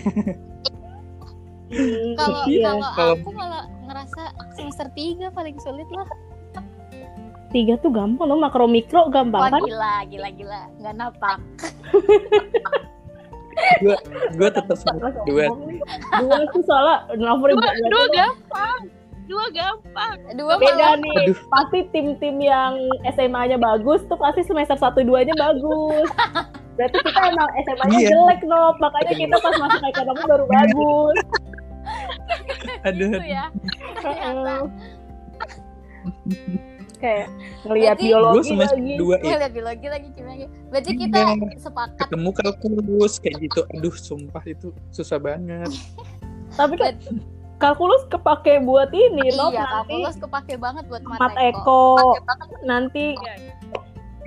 [2.20, 2.68] Kalau iya.
[2.68, 6.04] kalau Kalau- aku malah ngerasa semester tiga paling sulit lah
[7.52, 9.62] tiga tuh gampang loh makro mikro gampang wah kan?
[9.62, 10.60] gila gila gila.
[10.80, 11.38] Nggak napak
[13.84, 13.96] Gue
[14.34, 14.78] gue tetap
[15.28, 15.46] dua.
[16.18, 18.78] dua tuh soalnya nomor dua dua gampang.
[19.30, 20.16] Dua gampang.
[20.34, 21.36] Dua beda malah nih Aduh.
[21.52, 22.74] pasti tim-tim yang
[23.12, 26.08] SMA-nya bagus tuh pasti semester 1 2 nya bagus.
[26.74, 28.08] Berarti kita emang SMA-nya Iya.
[28.10, 31.16] jelek no makanya kita pas masuk ekonomi baru bagus.
[32.88, 33.10] Aduh.
[33.14, 33.44] gitu ya.
[34.00, 34.54] Ternyata
[37.02, 37.26] kayak
[37.66, 39.22] ngelihat Berarti- Gue biologi semester lagi dua ya.
[39.28, 40.34] ngeliat biologi lagi gimana
[40.70, 41.58] berarti kita Iya.
[41.58, 43.60] sepakat Ketemu kalkulus kayak gitu.
[43.68, 45.66] Aduh, sumpah itu susah banget.
[46.58, 46.94] tapi kan
[47.56, 49.56] kalkulus kepake buat ini iya nanti
[49.96, 51.82] kalkulus kepake banget buat mat mata eko
[52.62, 53.16] nanti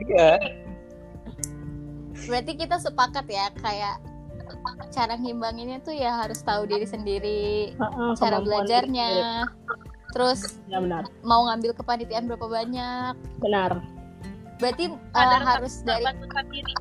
[0.02, 0.40] Iya.
[2.26, 4.02] berarti kita sepakat ya kayak
[4.90, 9.08] cara ngimbanginnya tuh ya harus tahu diri sendiri Heeh, cara kemampuan belajarnya
[10.16, 11.04] terus ya benar.
[11.28, 13.14] mau ngambil kepanitiaan berapa banyak?
[13.44, 13.84] Benar.
[14.64, 16.08] Berarti uh, harus dari
[16.48, 16.74] diri.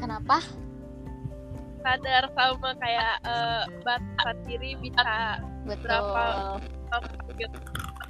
[0.00, 0.40] Kenapa?
[1.84, 5.36] Sadar sama kayak eh, batasan diri bisa
[5.68, 5.84] betul.
[5.92, 6.24] Berapa?
[7.36, 7.58] gitu.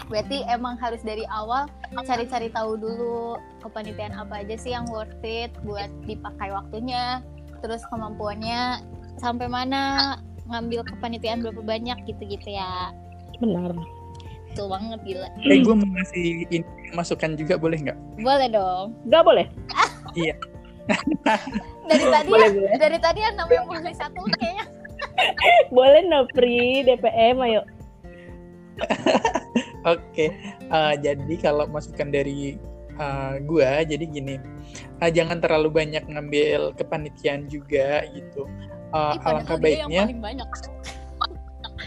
[0.08, 1.68] berarti emang harus dari awal
[2.06, 7.20] cari-cari tahu dulu kepanitiaan apa aja sih yang worth it buat dipakai waktunya
[7.60, 8.80] terus kemampuannya
[9.20, 10.16] sampai mana
[10.48, 12.94] ngambil kepanitiaan berapa banyak gitu-gitu ya
[13.38, 13.72] benar.
[14.50, 15.28] Betul banget gila.
[15.44, 17.98] Eh, gue mau ngasih ini masukan juga boleh nggak?
[18.18, 18.96] boleh dong.
[19.06, 19.46] Nggak boleh?
[21.88, 22.48] Dari tadi boleh.
[22.48, 24.64] ya, boleh dari tadi yang namanya mulai satu kayaknya.
[25.76, 27.62] Boleh no Pri DPM ayo.
[29.94, 30.32] Oke,
[30.68, 32.56] eh, jadi kalau masukan dari
[32.98, 34.36] eh, gua, jadi gini,
[35.00, 38.46] eh, jangan terlalu banyak ngambil kepanitiaan juga gitu.
[38.90, 40.48] Eh, Ih, padahal alangkah yang baiknya, paling banyak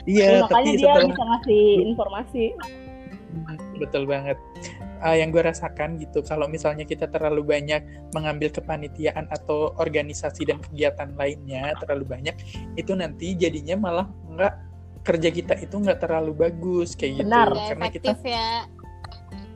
[0.10, 2.46] iya, Ya, makanya tapi dia setelah bisa ngasih informasi
[3.80, 4.38] betul banget.
[5.02, 7.82] Eh, yang gue rasakan gitu, kalau misalnya kita terlalu banyak
[8.14, 12.36] mengambil kepanitiaan atau organisasi dan kegiatan lainnya terlalu banyak,
[12.78, 14.54] itu nanti jadinya malah nggak
[15.02, 17.26] kerja kita itu nggak terlalu bagus kayak gitu.
[17.26, 17.50] Benar.
[17.50, 18.48] Nggak Karena kita ya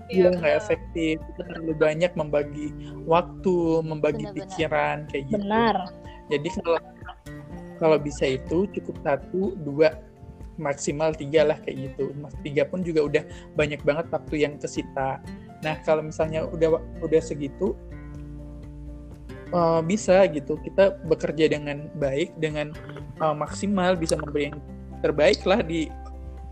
[0.05, 0.62] Iya nggak betul.
[0.62, 1.15] efektif.
[1.34, 2.67] Kita terlalu banyak membagi
[3.05, 4.45] waktu, membagi Benar-benar.
[4.49, 5.41] pikiran kayak gitu.
[5.41, 5.75] benar
[6.29, 6.81] Jadi kalau
[7.75, 9.93] kalau bisa itu cukup satu, dua,
[10.57, 12.11] maksimal tiga lah kayak gitu.
[12.19, 13.23] Mas tiga pun juga udah
[13.55, 15.19] banyak banget waktu yang kesita.
[15.63, 17.75] Nah kalau misalnya udah udah segitu
[19.51, 22.71] eh, bisa gitu kita bekerja dengan baik, dengan
[23.21, 24.59] eh, maksimal bisa memberi yang
[25.03, 25.87] terbaik lah di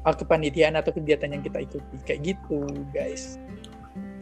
[0.04, 3.40] eh, kepanitiaan atau kegiatan yang kita ikuti kayak gitu guys.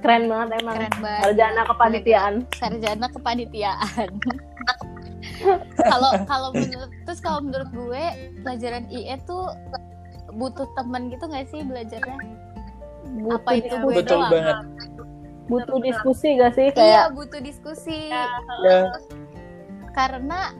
[0.01, 4.09] keren banget emang keren banget sarjana kepanitiaan sarjana kepanitiaan
[5.77, 8.04] kalau kalau menurut terus kalau menurut gue
[8.41, 9.49] pelajaran IE tuh
[10.32, 12.17] butuh temen gitu nggak sih belajarnya?
[13.19, 14.32] Butuh Apa itu gue Betul doang?
[14.32, 14.58] banget.
[15.49, 16.71] butuh diskusi gak sih?
[16.71, 18.08] Iya kayak butuh diskusi.
[18.08, 18.23] Ya,
[18.63, 18.80] Ya,
[19.91, 20.56] karena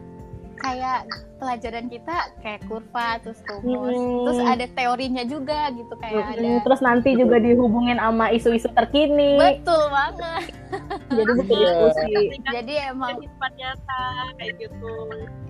[0.62, 1.00] kayak
[1.36, 4.24] pelajaran kita kayak kurva terus rumus Hmm.
[4.24, 9.38] terus ada teorinya juga gitu kayak ada Mm, terus nanti juga dihubungin sama isu-isu terkini.
[9.38, 10.54] Betul banget.
[11.17, 11.69] Jadi butuh Iya.
[11.89, 12.13] diskusi
[12.47, 14.04] jadi emang jadi nyata
[14.38, 14.93] kayak gitu.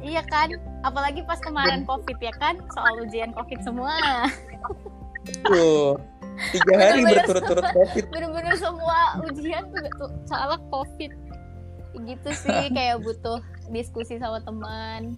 [0.01, 0.47] Iya kan?
[0.81, 2.57] Apalagi pas kemarin covid ya kan?
[2.71, 3.93] Soal ujian covid semua.
[5.45, 5.99] Tuh.
[6.49, 8.03] Tiga hari berturut-turut COVID.
[8.09, 10.09] bener-bener semua ujian tuh tuh.
[10.25, 11.11] Soalnya covid
[11.95, 13.39] gitu sih kayak butuh
[13.71, 15.15] diskusi sama teman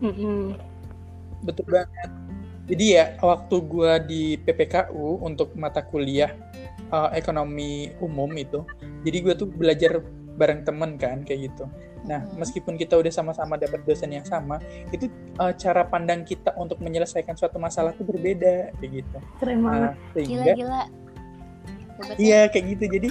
[0.00, 0.56] Mm-mm.
[1.42, 2.10] Betul banget.
[2.70, 6.30] Jadi ya waktu gua di PPKU untuk mata kuliah
[6.94, 8.62] uh, ekonomi umum itu,
[9.02, 9.98] jadi gua tuh belajar
[10.38, 11.66] bareng temen kan kayak gitu.
[12.06, 12.38] Nah Hmm.
[12.38, 14.62] meskipun kita udah sama-sama dapat dosen yang sama,
[14.94, 15.10] itu
[15.42, 19.18] uh, cara pandang kita untuk menyelesaikan suatu masalah tuh berbeda kayak gitu.
[19.42, 20.82] keren banget Nah gila sehingga gila
[21.98, 22.14] ya.
[22.18, 22.84] iya kayak gitu.
[22.88, 23.08] Jadi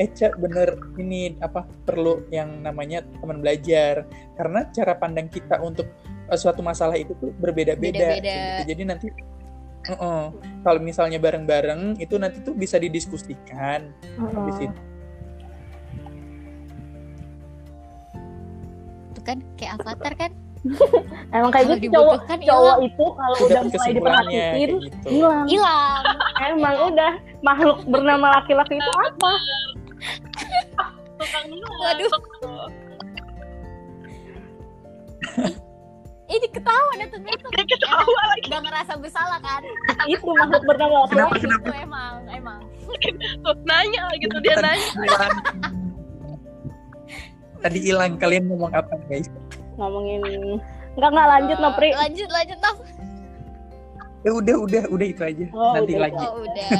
[0.00, 5.92] Eh, Eca bener ini apa perlu yang namanya teman belajar karena cara pandang kita untuk
[6.32, 8.64] uh, suatu masalah itu tuh berbeda-beda gitu.
[8.72, 10.22] jadi nanti uh -uh.
[10.64, 14.44] kalau misalnya bareng-bareng itu nanti tuh bisa didiskusikan uh -huh.
[14.48, 14.80] di situ
[19.12, 20.32] itu kan kayak avatar kan
[21.36, 25.08] Emang kayak gitu cowok kan cowok itu kalau udah mulai diperhatiin gitu.
[25.08, 25.44] hilang.
[25.48, 25.56] Gitu.
[25.56, 26.02] Hilang.
[26.36, 29.32] Emang udah makhluk bernama laki-laki itu apa?
[31.16, 32.12] Tukang dulu Waduh.
[36.30, 39.62] ini ketawa dah ternyata dia ketawa lagi udah ngerasa bersalah kan
[40.06, 41.42] itu makhluk bernama laki-laki.
[41.42, 42.60] Kenapa, itu emang emang
[43.42, 44.88] tuh nanya gitu dia nanya.
[47.60, 49.28] Tadi hilang kalian ngomong apa guys?
[49.76, 50.22] Ngomongin
[50.96, 51.90] Enggak enggak lanjut Eh, Nopri.
[51.92, 52.76] lanjut lanjut Nop.
[54.20, 55.46] Ya udah udah udah itu aja.
[55.52, 56.02] Oh, Nanti udah.
[56.08, 56.16] lagi.
[56.24, 56.70] oh udah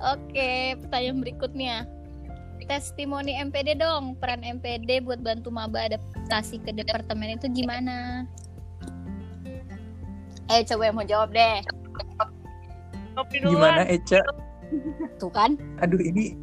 [0.00, 0.50] oke
[0.84, 1.76] pertanyaan berikutnya.
[2.66, 4.18] Testimoni MPD dong.
[4.18, 8.26] Peran MPD buat bantu maba adaptasi ke departemen itu gimana?
[10.50, 11.62] Eh coba yang mau jawab deh.
[13.32, 14.20] Gimana Eca?
[15.22, 15.54] tuh kan?
[15.78, 16.34] Aduh ini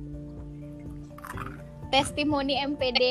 [1.93, 3.03] testimoni MPD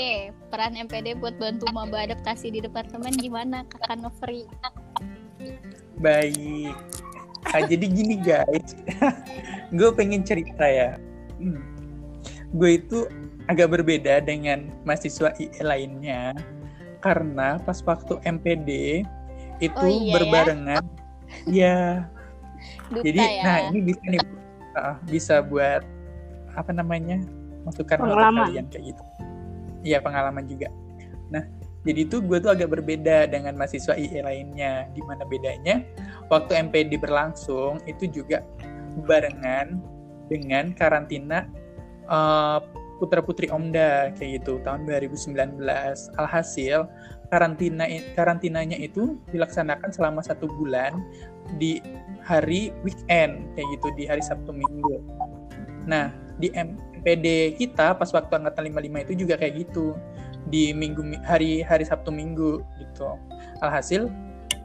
[0.51, 4.43] peran MPD buat bantu maba adaptasi di departemen gimana kakak Novri
[6.03, 6.75] baik.
[7.45, 8.79] Ah, jadi gini guys,
[9.77, 10.95] gue pengen cerita ya.
[11.37, 11.59] Hmm.
[12.55, 13.05] Gue itu
[13.51, 16.33] agak berbeda dengan mahasiswa IE lainnya
[17.03, 19.03] karena pas waktu MPD
[19.59, 20.15] itu Oh, iya ya?
[20.15, 20.85] berbarengan.
[21.49, 21.77] Ya,
[22.93, 24.21] duta jadi ya nah ini bisa nih
[24.77, 25.83] ah, bisa buat
[26.53, 27.19] apa namanya
[27.65, 28.43] masukan untuk Pengalaman.
[28.47, 29.03] kalian kayak gitu.
[29.83, 30.69] Iya pengalaman juga.
[31.33, 31.43] Nah
[31.83, 34.87] jadi itu gue tuh agak berbeda dengan mahasiswa IE lainnya.
[34.95, 35.83] Di mana bedanya
[36.31, 38.47] waktu MPD berlangsung itu juga
[39.03, 39.83] barengan
[40.31, 41.51] dengan karantina
[42.07, 42.59] eh,
[43.03, 45.59] putra putri Omda kayak gitu tahun 2019.
[46.23, 46.87] Alhasil
[47.35, 50.95] karantina karantinanya itu dilaksanakan selama satu bulan
[51.59, 51.83] di
[52.23, 55.03] hari weekend kayak gitu di hari Sabtu Minggu.
[55.90, 59.99] Nah di MPD kita pas waktu angkatan 55 itu juga kayak gitu
[60.51, 63.19] di minggu hari hari Sabtu Minggu gitu.
[63.63, 64.11] Alhasil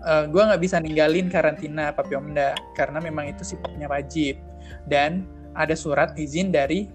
[0.08, 4.40] gue nggak bisa ninggalin karantina Papyomda karena memang itu sifatnya wajib
[4.88, 6.88] dan ada surat izin dari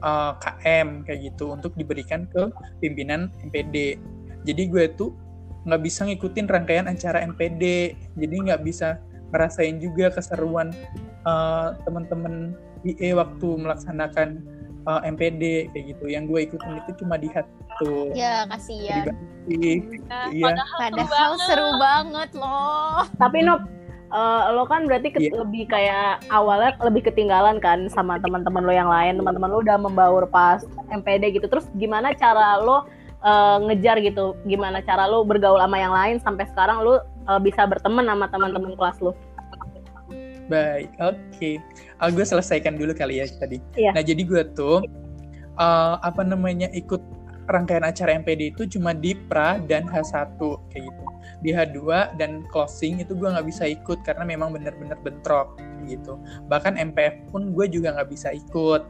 [0.00, 3.98] eh, KM kayak gitu untuk diberikan ke pimpinan MPD.
[4.46, 5.12] Jadi gue tuh
[5.64, 9.00] nggak bisa ngikutin rangkaian acara MPD, jadi nggak bisa
[9.32, 10.70] ngerasain juga keseruan
[11.26, 14.44] eh, teman-teman IE waktu melaksanakan
[14.84, 16.04] eh, MPD kayak gitu.
[16.06, 17.28] Yang gue ikutin itu cuma di
[17.76, 19.10] tuh ya kasihan
[20.06, 20.44] Nah, Iya.
[20.46, 21.44] Padahal, seru padahal banget.
[21.44, 23.60] seru banget loh Tapi Nop
[24.06, 25.32] eh, lo kan berarti ke- Iya.
[25.36, 29.16] lebih kayak awalnya lebih ketinggalan kan sama teman-teman lo yang lain.
[29.16, 31.46] Teman-teman lo udah membaur pas MPD gitu.
[31.46, 32.86] Terus gimana cara lo
[33.20, 34.36] eh, ngejar gitu?
[34.44, 38.72] Gimana cara lo bergaul sama yang lain sampai sekarang lo eh, bisa berteman sama teman-teman
[38.74, 39.12] kelas lo?
[40.48, 41.50] Baik, oke.
[41.96, 43.60] Ah, gue selesaikan dulu kali ya tadi.
[43.76, 43.96] Iya.
[43.96, 44.84] Nah, jadi gue tuh
[45.56, 47.00] eh, apa namanya ikut
[47.48, 50.40] rangkaian acara MPD itu cuma di pra dan H1
[50.72, 51.04] kayak gitu.
[51.44, 51.80] Di H2
[52.16, 56.16] dan closing itu gue nggak bisa ikut karena memang bener-bener bentrok gitu.
[56.48, 58.84] Bahkan MPF pun gue juga nggak bisa ikut.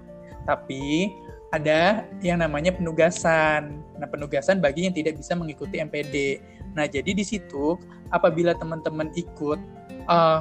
[0.47, 1.11] Tapi
[1.55, 3.79] ada yang namanya penugasan.
[3.99, 6.43] Nah, penugasan bagi yang tidak bisa mengikuti MPD.
[6.75, 7.79] Nah, jadi di situ
[8.11, 9.59] apabila teman-teman ikut
[9.91, 10.41] eh,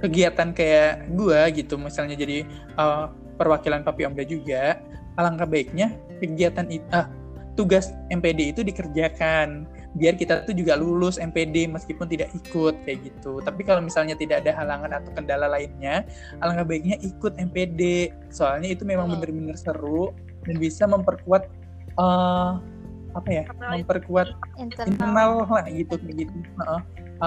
[0.00, 2.44] kegiatan kayak gua gitu misalnya jadi
[2.80, 4.80] uh, perwakilan Papi Omda juga
[5.16, 7.08] alangkah baiknya kegiatan itu ah,
[7.56, 13.42] tugas MPD itu dikerjakan biar kita tuh juga lulus MPD meskipun tidak ikut kayak gitu
[13.42, 16.06] tapi kalau misalnya tidak ada halangan atau kendala lainnya
[16.38, 19.18] alangkah baiknya ikut MPD soalnya itu memang Hmm.
[19.18, 20.14] benar-benar seru
[20.46, 21.50] dan bisa memperkuat
[21.98, 22.62] uh,
[23.10, 24.30] apa ya memperkuat
[24.62, 26.80] internal internal lah gitu kayak gitu Heeh.
[26.80, 26.80] Uh,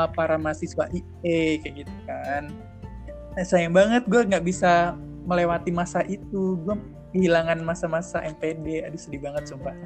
[0.09, 2.49] para mahasiswa IE kayak gitu kan
[3.31, 6.75] nah, sayang banget gue nggak bisa melewati masa itu gue
[7.11, 9.77] kehilangan masa-masa MPD aduh sedih banget sumpah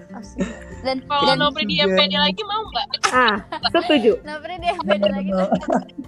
[0.82, 1.76] dan Kalau Nopri di.
[1.78, 2.88] MPD lagi mau nggak?
[3.12, 3.36] Ah,
[3.68, 4.16] setuju.
[4.24, 5.32] Nopri deh beda lagi.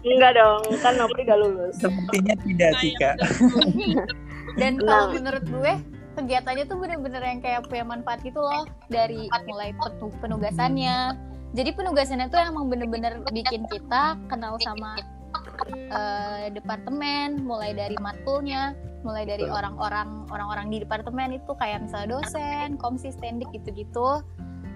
[0.01, 1.75] Enggak dong, kan Nopri gak lulus.
[1.75, 3.19] sepertinya tidak sih kak
[4.55, 5.13] dan kalau Nah.
[5.13, 5.73] menurut gue
[6.15, 11.19] kegiatannya tuh bener-bener yang kayak punya manfaat gitu loh dari mulai penu- penugasannya
[11.53, 14.97] jadi penugasannya tuh emang bener-bener bikin kita kenal sama
[15.71, 22.75] eh, departemen mulai dari matulnya mulai dari orang-orang orang-orang di departemen itu kayak misalnya dosen
[22.75, 24.21] komsi stendik gitu-gitu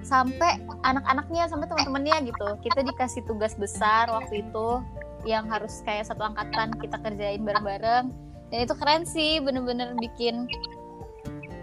[0.04, 2.48] sampai anak-anaknya sampai teman-temannya gitu.
[2.62, 4.84] Kita dikasih tugas besar waktu itu
[5.24, 8.12] yang harus kayak satu angkatan kita kerjain bareng-bareng.
[8.52, 10.46] Dan itu keren sih bener-bener bikin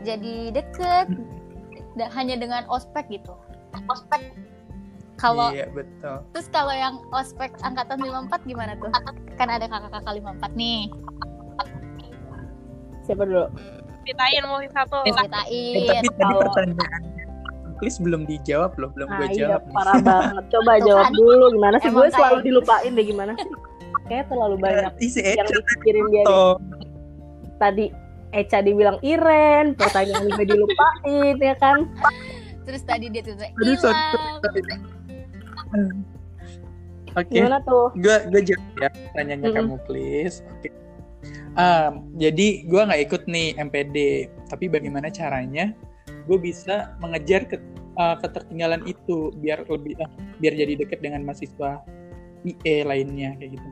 [0.03, 1.07] jadi deket
[2.17, 3.37] hanya dengan ospek gitu.
[3.87, 4.33] Ospek
[5.21, 8.89] kalau iya betul terus kalau yang ospek angkatan 54 gimana tuh
[9.37, 10.89] kan ada kakak-kakak 54 nih
[13.03, 13.47] Siapa dulu?
[14.03, 15.03] Ceritain mau satu.
[15.03, 17.03] eh, ceritain tapi tadi kalau- pertanyaan
[17.67, 19.73] muklis belum dijawab loh, belum Nah, gue iya, jawab nih.
[19.73, 20.45] parah banget.
[20.47, 21.13] Coba jawab kan.
[21.17, 21.91] dulu gimana sih?
[21.91, 23.51] Gue selalu dilupain deh gimana sih?
[24.05, 26.25] Kayak terlalu banyak Ih, si yang dipikirin dia.
[27.57, 27.87] Tadi
[28.31, 31.89] Eca dibilang Iren, pertanyaan juga dilupain ya kan?
[32.63, 33.35] Terus tadi dia tuh
[35.73, 36.03] hilang.
[37.19, 37.91] Oke, Gimana tuh?
[37.99, 39.59] gue gue jawab ya pertanyaannya Mm-mm.
[39.67, 40.47] kamu please.
[40.47, 40.71] Oke.
[41.59, 43.97] Um, jadi gue nggak ikut nih MPD,
[44.47, 45.75] tapi bagaimana caranya
[46.31, 47.59] gue bisa mengejar ke,
[47.99, 51.83] uh, ketertinggalan itu biar lebih uh, biar jadi deket dengan mahasiswa
[52.47, 53.69] IE lainnya kayak gitu.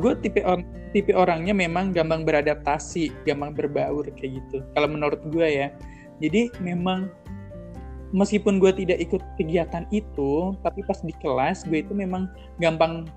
[0.00, 0.64] gue tipe or-
[0.96, 4.64] tipe orangnya memang gampang beradaptasi, gampang berbaur kayak gitu.
[4.72, 5.68] Kalau menurut gue ya,
[6.24, 7.12] jadi memang
[8.14, 12.28] meskipun gue tidak ikut kegiatan itu, tapi pas di kelas gue itu memang
[12.62, 13.08] gampang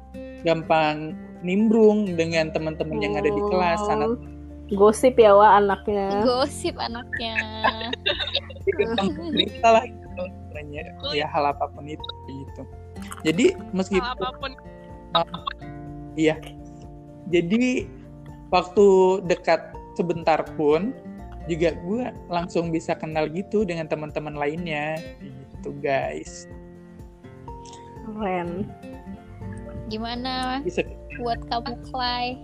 [0.42, 1.14] gampang
[1.46, 3.80] nimbrung dengan teman-teman yang ada di kelas.
[3.86, 4.08] Sana
[4.72, 6.24] Gosip ya wa anaknya.
[6.24, 7.36] Gosip anaknya.
[8.72, 12.62] gampang cerita lah gitu sebenarnya ya hal apa pun itu kayak gitu.
[13.28, 14.52] Jadi Hal meskipun apa pun
[16.16, 16.36] Iya.
[17.32, 17.88] Jadi
[18.52, 18.88] waktu
[19.28, 20.96] dekat sebentar pun
[21.50, 26.46] juga gue langsung bisa kenal gitu dengan teman-teman lainnya gitu guys.
[28.06, 28.70] Keren.
[29.92, 30.88] Gimana Bisa
[31.20, 32.39] buat kamu Clay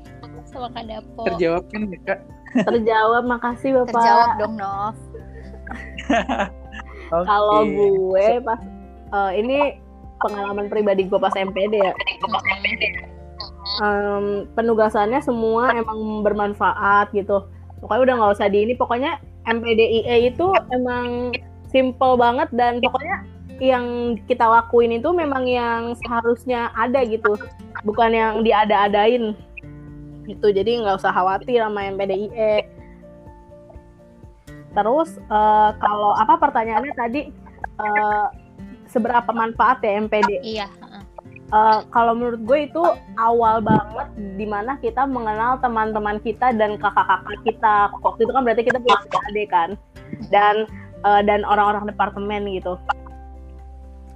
[0.51, 1.23] sama Kak Dapo?
[1.31, 2.19] terjawab kan ya kak?
[2.67, 3.91] Terjawab, makasih Bapak.
[3.95, 4.95] Terjawab dong Nov.
[7.15, 7.27] Oke.
[7.27, 8.61] Kalau gue pas
[9.15, 9.57] eh, ini
[10.19, 11.93] pengalaman pribadi gue pas MPD ya.
[13.77, 17.45] Em, penugasannya semua emang bermanfaat gitu.
[17.81, 18.73] Pokoknya udah nggak usah di ini.
[18.73, 21.31] Pokoknya MPDIE itu emang
[21.67, 23.23] simple banget dan pokoknya
[23.57, 27.33] yang kita lakuin itu memang yang seharusnya ada gitu,
[27.81, 29.33] bukan yang diada-adain
[30.29, 30.47] gitu.
[30.53, 32.69] Jadi nggak usah khawatir sama MPDIE.
[34.77, 37.21] Terus eh, kalau apa pertanyaannya tadi
[37.81, 38.27] eh,
[38.87, 40.29] seberapa manfaat ya MPD?
[40.41, 40.67] Iya.
[41.47, 42.83] Eh, kalau menurut gue itu
[43.15, 47.75] awal banget di mana kita mengenal teman-teman kita dan kakak-kakak kita.
[48.03, 48.99] Waktu itu kan berarti kita punya
[49.31, 49.69] adik kan?
[50.27, 50.67] Dan
[51.07, 52.75] eh, dan orang-orang departemen gitu.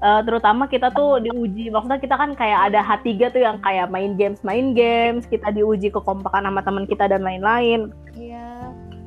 [0.01, 1.71] Eh, terutama kita tuh diuji.
[1.71, 5.23] Maksudnya kita kan kayak ada H3 tuh yang kayak main games main games.
[5.23, 7.95] Kita diuji kekompakan sama teman kita dan lain-lain.
[8.19, 8.40] Iya.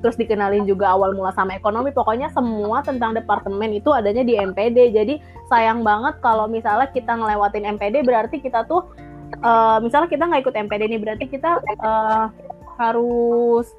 [0.05, 4.93] Terus dikenalin juga awal mula sama ekonomi pokoknya semua tentang departemen itu adanya di MPD
[4.93, 5.15] jadi
[5.49, 8.85] sayang banget kalau misalnya kita ngelewatin MPD berarti kita tuh
[9.33, 12.27] eh, misalnya kita nggak ikut MPD nih berarti kita eh,
[12.77, 13.73] harus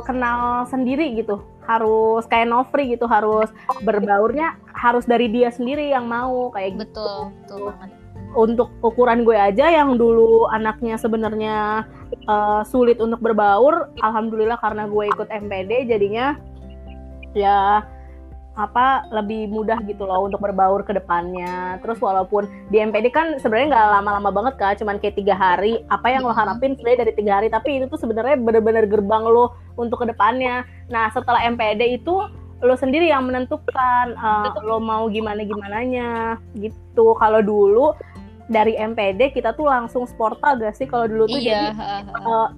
[0.00, 1.44] kenal sendiri gitu.
[1.62, 3.52] Harus kayak Novri gitu harus
[3.86, 6.86] berbaurnya harus dari dia sendiri yang mau kayak gitu.
[6.88, 8.01] Betul, betul banget.
[8.32, 11.86] Untuk ukuran gue aja yang dulu anaknya sebenarnya
[12.28, 16.36] eh, sulit untuk berbaur, alhamdulillah karena gue ikut MPD jadinya
[17.32, 17.80] ya
[18.52, 21.80] apa lebih mudah gitu loh untuk berbaur ke depannya.
[21.80, 25.80] Terus walaupun di MPD kan sebenarnya nggak lama-lama banget kan, cuman kayak tiga hari.
[25.88, 29.56] Apa yang lo harapin sebenarnya dari tiga hari, tapi itu tuh sebenarnya bener-bener gerbang lo
[29.80, 30.68] untuk ke depannya.
[30.92, 32.14] Nah setelah MPD itu
[32.62, 37.16] lo sendiri yang menentukan eh, lo mau gimana gimananya gitu.
[37.16, 37.96] Kalau dulu
[38.52, 41.40] dari MPD kita tuh langsung sporta gak sih kalau dulu tuh?
[41.40, 42.00] Jadi Iya, heeh.
[42.04, 42.48] eh,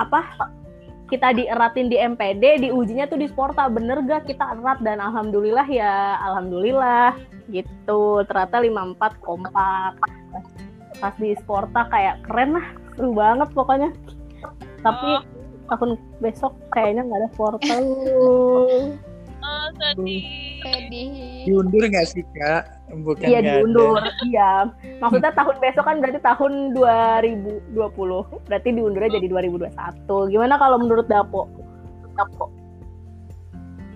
[0.00, 0.20] apa
[1.12, 4.80] kita dieratin di MPD diujinya tuh di Sporta bener gak kita erat?
[4.80, 7.14] Dan alhamdulillah ya alhamdulillah
[7.52, 8.24] gitu.
[8.24, 9.92] Ternyata 54 kompak.
[10.98, 12.66] Pas di Sporta kayak keren lah
[12.96, 13.90] seru banget pokoknya.
[14.80, 15.10] Tapi
[15.68, 17.74] tahun besok kayaknya nggak ada Sporta.
[19.44, 20.24] Oh, sedih.
[20.64, 21.08] Sedih.
[21.44, 22.80] Diundur nggak sih kak?
[23.04, 23.60] Bukan iya nggak ada.
[23.60, 24.00] diundur.
[24.24, 24.52] Iya.
[25.04, 31.52] Maksudnya tahun besok kan berarti tahun 2020 berarti diundurnya jadi 2021 gimana kalau menurut Dapo?
[32.16, 32.48] Dapo.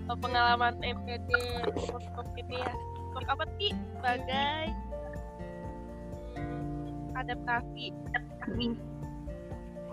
[0.09, 1.29] Oh, pengalaman MPD
[1.89, 2.73] untuk ini ya.
[3.13, 3.73] Untuk apa sih?
[3.97, 4.57] Sebagai
[6.37, 7.93] hmm, adaptasi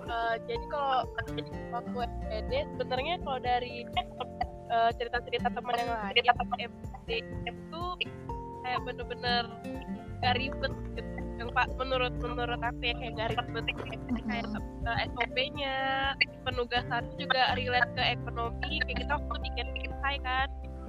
[0.06, 1.02] Eh, jadi kalau
[1.74, 4.06] waktu MPD sebenarnya kalau dari eh,
[4.98, 6.24] cerita-cerita teman yang lain
[6.70, 7.10] MPD
[7.46, 7.82] itu
[8.66, 9.44] kayak bener-bener
[10.20, 11.12] gak ribet gitu.
[11.36, 13.64] Yang pak menurut menurut aku ya kayak gak ribet.
[14.26, 14.46] Kayak
[14.86, 15.76] eh, SOP-nya
[16.42, 18.74] penugasan juga relate ke ekonomi.
[18.82, 20.48] Kayak kita waktu bikin bikin saya kan.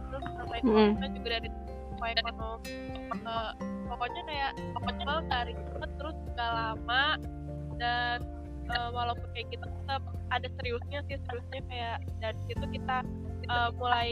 [0.10, 1.50] Terus sama ekonomi kan juga dari
[1.94, 2.76] sama ekonomi.
[3.08, 3.52] Eh,
[3.88, 7.06] pokoknya kayak pokoknya kalau nggak ribet terus gak lama.
[7.78, 8.18] Dan
[8.74, 13.06] eh, walaupun kayak gitu tetap ada seriusnya sih seriusnya kayak dari situ kita
[13.50, 14.10] eh, mulai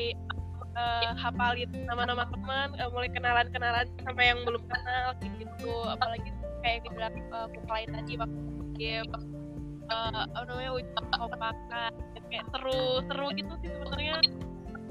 [0.75, 5.73] eh, hafalin nama-nama teman eh, mulai kenalan-kenalan sama yang belum kenal gitu.
[5.91, 6.29] Apalagi
[6.65, 8.41] kayak dibilang uh, lain tadi waktu
[8.75, 9.11] game
[9.86, 11.91] eh, apa namanya uji kompakan
[12.33, 14.15] kayak seru seru gitu sih sebenarnya.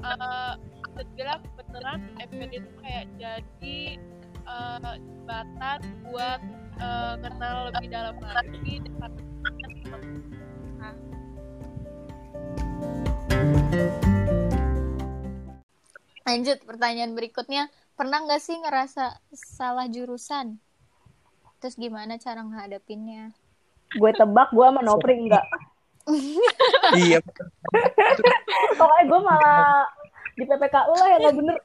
[0.05, 0.53] Eh
[0.95, 3.79] bisa dibilang beneran FPD itu kayak jadi
[5.25, 6.39] jembatan buat
[6.77, 9.11] eh, kenal lebih dalam lagi depan
[16.25, 20.57] Lanjut pertanyaan berikutnya, pernah nggak sih ngerasa salah jurusan?
[21.61, 23.29] Terus gimana cara menghadapinnya?
[23.93, 25.45] Gue tebak gue sama Nopri enggak.
[27.05, 27.17] iya
[28.77, 29.89] Pokoknya gue malah
[30.37, 31.57] di PPKU lah yang gak bener.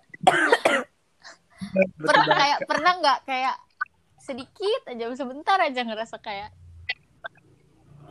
[2.00, 3.56] Pernah kayak pernah nggak kayak
[4.20, 6.52] sedikit aja sebentar aja ngerasa kayak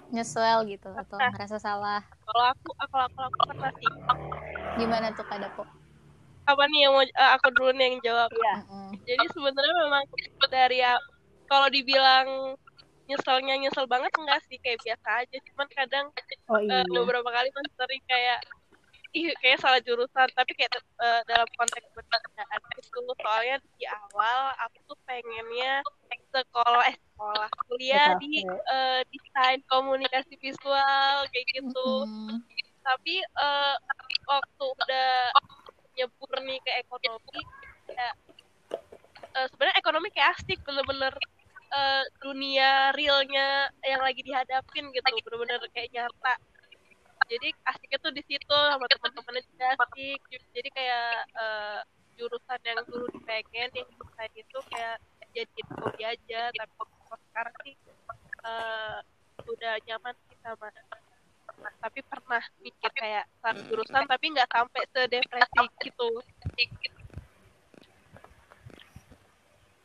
[0.10, 2.02] nyesel gitu atau ngerasa salah?
[2.26, 3.90] kalau aku kalau aku, aku pernah sih
[4.82, 5.79] Gimana tuh Kak Dapo?
[6.50, 8.54] Apa nih yang mau eh, aku dulu nih yang jawab Iya.
[8.66, 8.90] Mm-mm.
[9.06, 10.04] jadi sebenarnya memang
[10.50, 11.04] dari ya-
[11.46, 12.28] kalau dibilang
[13.06, 16.06] nyeselnya nyesel banget enggak sih kayak biasa aja cuman kadang
[16.50, 16.86] Oh iya.
[16.90, 18.40] beberapa kali kan sering kayak
[19.10, 24.78] ih kayak salah jurusan tapi kayak eh, dalam konteks pekerjaan itu soalnya di awal aku
[24.94, 25.82] tuh pengennya
[26.30, 32.38] sekolah eh sekolah kuliah di eh, desain komunikasi visual kayak gitu Mm-mm.
[32.86, 33.76] tapi eh,
[34.30, 35.10] waktu udah
[36.00, 37.42] nyebur nih ke ekonomi
[37.92, 38.10] ya
[39.36, 41.14] eh, sebenarnya ekonomi kayak asik bener-bener
[41.76, 46.36] eh, dunia realnya yang lagi dihadapin gitu bener-bener kayak nyata.
[47.30, 50.20] Jadi asiknya tuh di situ sama teman-temannya juga asik.
[50.56, 51.80] Jadi kayak eh,
[52.20, 54.98] jurusan yang dulu dipengen yang desain itu kayak
[55.32, 56.74] jadi hobi aja tapi
[57.32, 57.76] sekarang sih
[58.44, 58.98] eh,
[59.48, 60.68] udah nyaman sih sama
[61.80, 66.08] tapi pernah mikir kayak salah jurusan tapi nggak sampai sedepresi gitu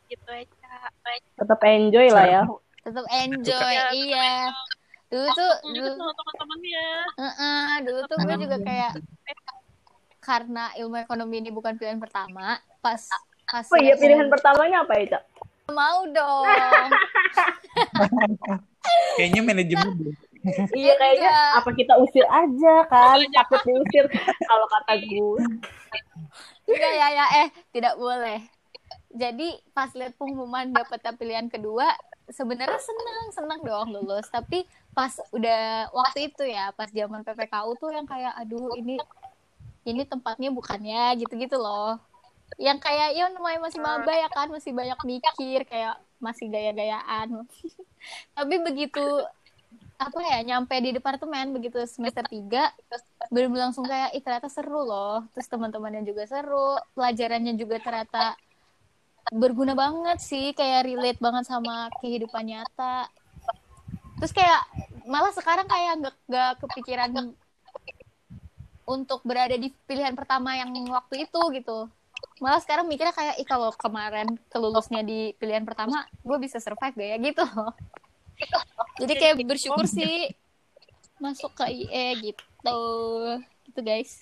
[0.05, 0.73] gitu aja
[1.35, 2.41] Tetap enjoy lah ya.
[2.85, 3.87] Tetap enjoy, Iya.
[3.91, 4.31] iya.
[5.09, 8.91] Dulu tuh, dulu, sama teman-temannya Heeh, dulu tuh gue juga kayak
[10.25, 13.01] karena ilmu ekonomi ini bukan pilihan pertama, pas
[13.45, 15.23] pas Oh iya pilihan pertamanya apa ya, Cak?
[15.73, 16.89] mau dong.
[19.17, 20.13] kayaknya manajemen.
[20.77, 21.59] Iya kayaknya Enggak.
[21.61, 23.17] apa kita usir aja kan?
[23.33, 24.05] Takut diusir
[24.45, 25.43] kalau kata gue.
[26.69, 28.39] Enggak ya ya eh tidak boleh.
[29.15, 31.87] Jadi pas lihat pengumuman dapat pilihan kedua,
[32.27, 34.27] sebenarnya senang senang dong lulus.
[34.27, 38.99] Tapi pas udah waktu itu ya, pas zaman PPKU tuh yang kayak aduh ini
[39.87, 41.95] ini tempatnya bukannya gitu-gitu loh.
[42.59, 47.47] Yang kayak ya namanya masih maba ya kan, masih banyak mikir kayak masih gaya-gayaan.
[48.37, 49.05] Tapi begitu
[49.95, 52.75] apa ya nyampe di departemen begitu semester 3
[53.31, 55.23] bener-bener langsung kayak ih ternyata seru loh.
[55.31, 58.35] Terus teman-temannya juga seru pelajarannya juga ternyata
[59.31, 63.07] berguna banget sih kayak relate banget sama kehidupan nyata.
[64.19, 64.61] Terus kayak
[65.07, 67.11] malah sekarang kayak nggak nggak kepikiran
[68.85, 71.89] untuk berada di pilihan pertama yang waktu itu gitu.
[72.43, 77.09] Malah sekarang mikirnya kayak ih kalau kemarin kelulusnya di pilihan pertama gue bisa survive gak
[77.15, 77.17] ya?
[77.17, 77.45] Gitu
[78.99, 80.31] jadi kayak bersyukur sih
[81.17, 82.79] masuk ke IE gitu
[83.65, 84.19] gitu guys.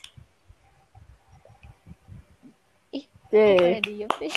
[3.33, 4.29] Pada diem sih.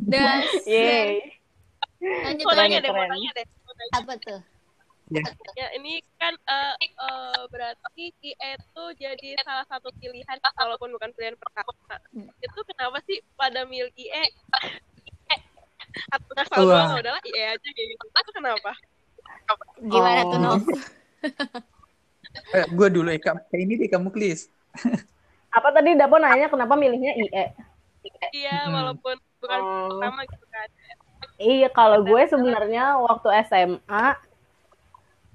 [0.00, 1.36] Dan Yeay.
[2.00, 2.80] lanjut mau lanjut.
[2.80, 3.04] deh mau
[3.36, 3.46] deh.
[3.92, 4.40] Apa tuh?
[5.58, 11.34] ya ini kan eh, eh, berarti IE itu jadi salah satu pilihan walaupun bukan pilihan
[11.34, 11.74] pertama
[12.14, 12.30] Hmm.
[12.38, 14.22] itu kenapa sih pada milih IE
[16.08, 16.86] atau ngasal Wah.
[16.86, 18.70] doang udahlah IE aja kayak gitu itu kenapa
[19.82, 20.40] Gimana tuh Oh.
[20.40, 20.62] Nov?
[22.54, 23.34] Eh, gue dulu Eka.
[23.50, 24.46] Kayak ini deh kamu please.
[25.56, 27.44] Apa tadi Dapo nanya kenapa milihnya IE?
[28.32, 28.72] iya Hmm.
[28.72, 29.98] walaupun bukan Oh.
[29.98, 30.68] pertama gitu kan
[31.36, 34.04] Iya, kalau gue sebenarnya waktu SMA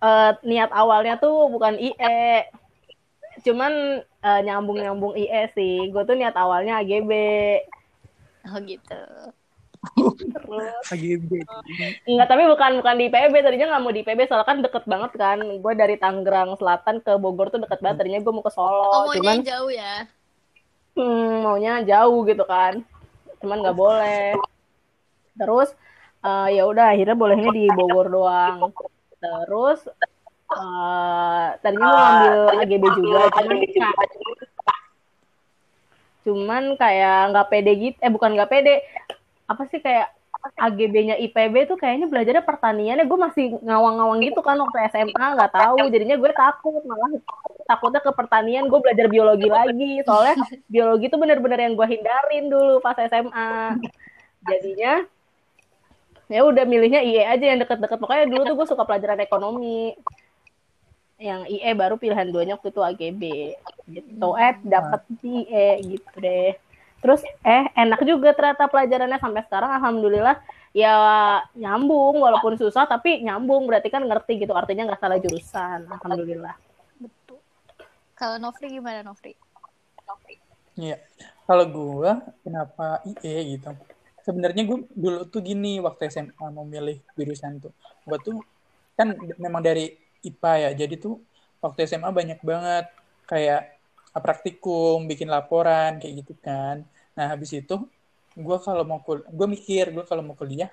[0.01, 2.45] eh, niat awalnya tuh bukan IE.
[3.43, 5.91] Cuman eh, nyambung-nyambung IE sih.
[5.91, 7.12] Gue tuh niat awalnya AGB.
[8.47, 9.01] Oh gitu.
[9.93, 11.31] Terus AGB.
[12.05, 15.11] enggak tapi bukan bukan di IPB tadinya nggak mau di IPB soalnya kan deket banget
[15.13, 15.38] kan.
[15.61, 18.03] Gue dari Tangerang Selatan ke Bogor tuh deket banget.
[18.05, 19.93] Tadinya gue mau ke Oh, Solo, maunya cuman jauh ya.
[20.95, 22.73] hmm, maunya jauh gitu kan.
[23.43, 24.33] Cuman nggak boleh.
[25.36, 25.69] Terus
[26.21, 28.71] eh, ya udah akhirnya bolehnya di Bogor doang.
[29.19, 29.79] Terus
[30.45, 33.57] eh, tadinya mau ambil AGB juga, cuman
[36.25, 37.97] cuman kayak nggak pede gitu.
[38.01, 38.75] Eh bukan nggak pede.
[39.46, 40.10] Apa sih kayak
[40.62, 45.54] AGB-nya IPB tuh kayaknya belajarnya pertanian ya gue masih ngawang-ngawang gitu kan waktu SMA nggak
[45.58, 45.89] tahu.
[45.89, 47.18] Jadinya gue takut malah
[47.66, 48.70] takutnya ke pertanian.
[48.70, 50.06] Gue belajar biologi lagi.
[50.06, 50.36] Soalnya
[50.70, 53.80] biologi tuh bener-bener yang gue hindarin dulu pas SMA
[54.46, 55.02] jadinya
[56.30, 57.98] ya udah milihnya IE aja yang deket-deket.
[57.98, 59.98] Pokoknya dulu tuh gue suka pelajaran ekonomi.
[61.16, 63.22] Yang IE baru pilihan duanya waktu itu AGB
[63.88, 64.28] gitu.
[64.36, 66.54] Eh dapat IE gitu deh
[67.06, 70.41] terus eh enak juga ternyata pelajarannya sampai sekarang alhamdulillah
[70.74, 70.97] ya
[71.53, 76.58] nyambung walaupun susah tapi nyambung berarti kan ngerti gitu artinya nggak salah jurusan alhamdulillah
[76.97, 77.38] betul
[78.18, 79.38] kalau Novri gimana Novri
[80.76, 80.99] Iya.
[81.47, 83.72] Kalau gua kenapa IE gitu?
[84.26, 87.74] Sebenarnya gue dulu tuh gini waktu SMA mau milih jurusan tuh.
[88.03, 88.41] Gua tuh
[88.99, 89.95] kan memang dari
[90.26, 90.86] IPA ya.
[90.86, 91.22] Jadi tuh
[91.64, 92.86] waktu SMA banyak banget
[93.30, 93.78] kayak
[94.16, 96.84] praktikum, bikin laporan kayak gitu kan.
[97.16, 97.76] Nah, habis itu
[98.36, 100.68] gua kalau mau kul gue mikir gue kalau mau kuliah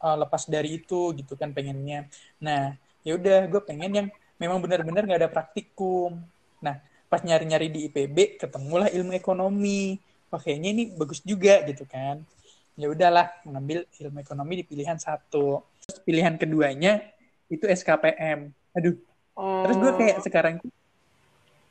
[0.00, 2.08] uh, lepas dari itu gitu kan pengennya.
[2.40, 4.08] Nah, ya udah gue pengen yang
[4.40, 6.20] memang benar-benar nggak ada praktikum.
[6.64, 6.80] Nah,
[7.12, 10.00] pas nyari-nyari di IPB ketemulah ilmu ekonomi.
[10.32, 12.24] Wah kayaknya ini bagus juga gitu kan.
[12.80, 15.60] Ya udahlah mengambil ilmu ekonomi di pilihan satu.
[15.84, 17.04] Terus pilihan keduanya
[17.50, 18.94] itu SKPM aduh
[19.66, 20.54] terus gue kayak sekarang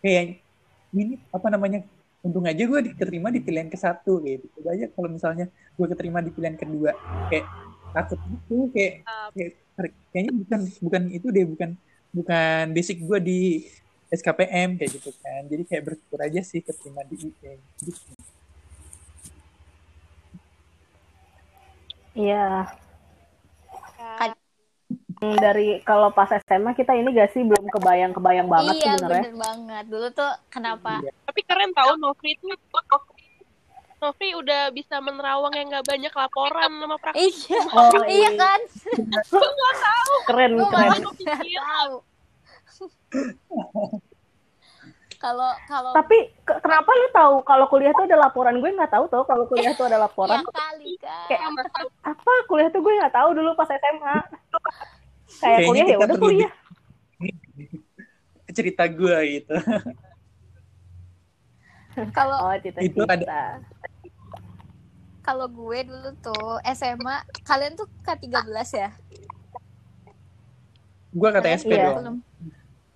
[0.04, 0.44] kayak
[0.92, 1.80] ini apa namanya
[2.20, 4.46] untung aja gue diterima di pilihan ke satu gitu.
[4.60, 6.92] Coba aja kalau misalnya gue keterima di pilihan kedua.
[7.32, 7.46] Kayak
[7.96, 9.52] takut gitu kayak, kayak
[10.12, 11.70] kayaknya bukan bukan itu deh bukan
[12.12, 13.40] bukan basic gue di
[14.10, 15.48] SKPM kayak gitu kan.
[15.48, 17.54] Jadi kayak bersyukur aja sih keterima di IE
[17.86, 18.12] gitu.
[22.18, 22.68] Iya.
[25.20, 29.24] Dari kalau pas SMA kita ini gak sih belum kebayang-kebayang banget iya sebenarnya.
[29.26, 31.12] bener banget dulu tuh kenapa Iya.
[31.28, 32.48] Tapi keren tahu Novri itu
[34.00, 37.36] Novri udah bisa menerawang yang nggak banyak laporan sama praktik.
[37.36, 38.60] iya Oh, iya kan
[40.28, 40.88] Keren Gua keren.
[40.88, 41.94] malah nggak tahu
[45.20, 46.16] kalau kalau Tapi
[46.48, 48.56] ke- kenapa lu tahu kalau kuliah tuh ada laporan?
[48.56, 50.40] Gue nggak tahu tuh kalau kuliah tuh ada laporan.
[50.40, 51.68] ya kali kan Kayak
[52.08, 54.16] apa kuliah tuh gue nggak tahu dulu pas SMA.
[55.38, 56.52] Kayak Kayaknya kuliah ya udah kuliah.
[58.50, 59.54] cerita gue gitu.
[62.18, 63.60] Kalau Oh Itu cita-cita.
[65.30, 68.90] kalau gue dulu tuh SMA kalian tuh K13 ya?
[71.14, 72.02] Gue kata SP Iya.
[72.02, 72.22] dong.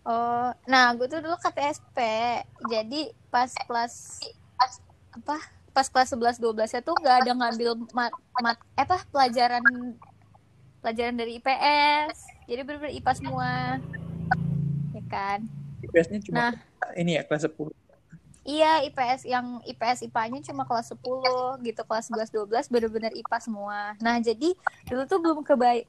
[0.08, 1.98] oh nah gue tuh dulu KTSP
[2.70, 3.94] jadi pas kelas
[5.14, 5.38] apa?
[5.74, 8.98] Pas kelas 11 12 ya tuh nggak ada ngambil mat, mat eh, apa?
[9.10, 9.66] Pelajaran
[10.84, 13.50] pelajaran dari IPS jadi bener-bener IPA semua
[14.94, 15.40] ya kan
[15.88, 16.54] IPS-nya cuma Nah.
[17.00, 17.72] ini ya kelas 10
[18.44, 23.96] Iya, IPS yang IPS IPA-nya cuma kelas 10 gitu, kelas 11 12 bener-bener IPA semua.
[24.04, 24.52] Nah, jadi
[24.92, 25.88] dulu tuh belum kebayang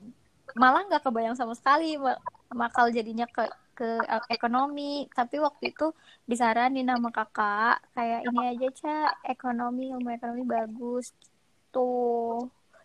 [0.55, 2.23] malah nggak kebayang sama sekali ma-
[2.55, 3.43] makal jadinya ke
[3.75, 5.91] ke ekonomi, tapi waktu itu
[6.31, 8.91] disaranin sama kakak kayak ini aja, Ca,
[9.27, 11.83] ekonomi, ilmu ekonomi bagus gitu.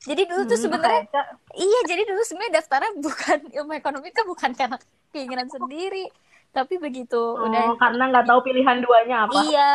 [0.07, 1.23] Jadi dulu tuh Hmm, sebenarnya
[1.59, 4.77] Iya, jadi dulu sebenarnya daftarnya bukan ilmu ekonomi kan bukan karena
[5.11, 6.07] keinginan sendiri,
[6.55, 9.39] tapi begitu Oh, udah karena nggak tahu pilihan duanya apa.
[9.43, 9.73] Iya,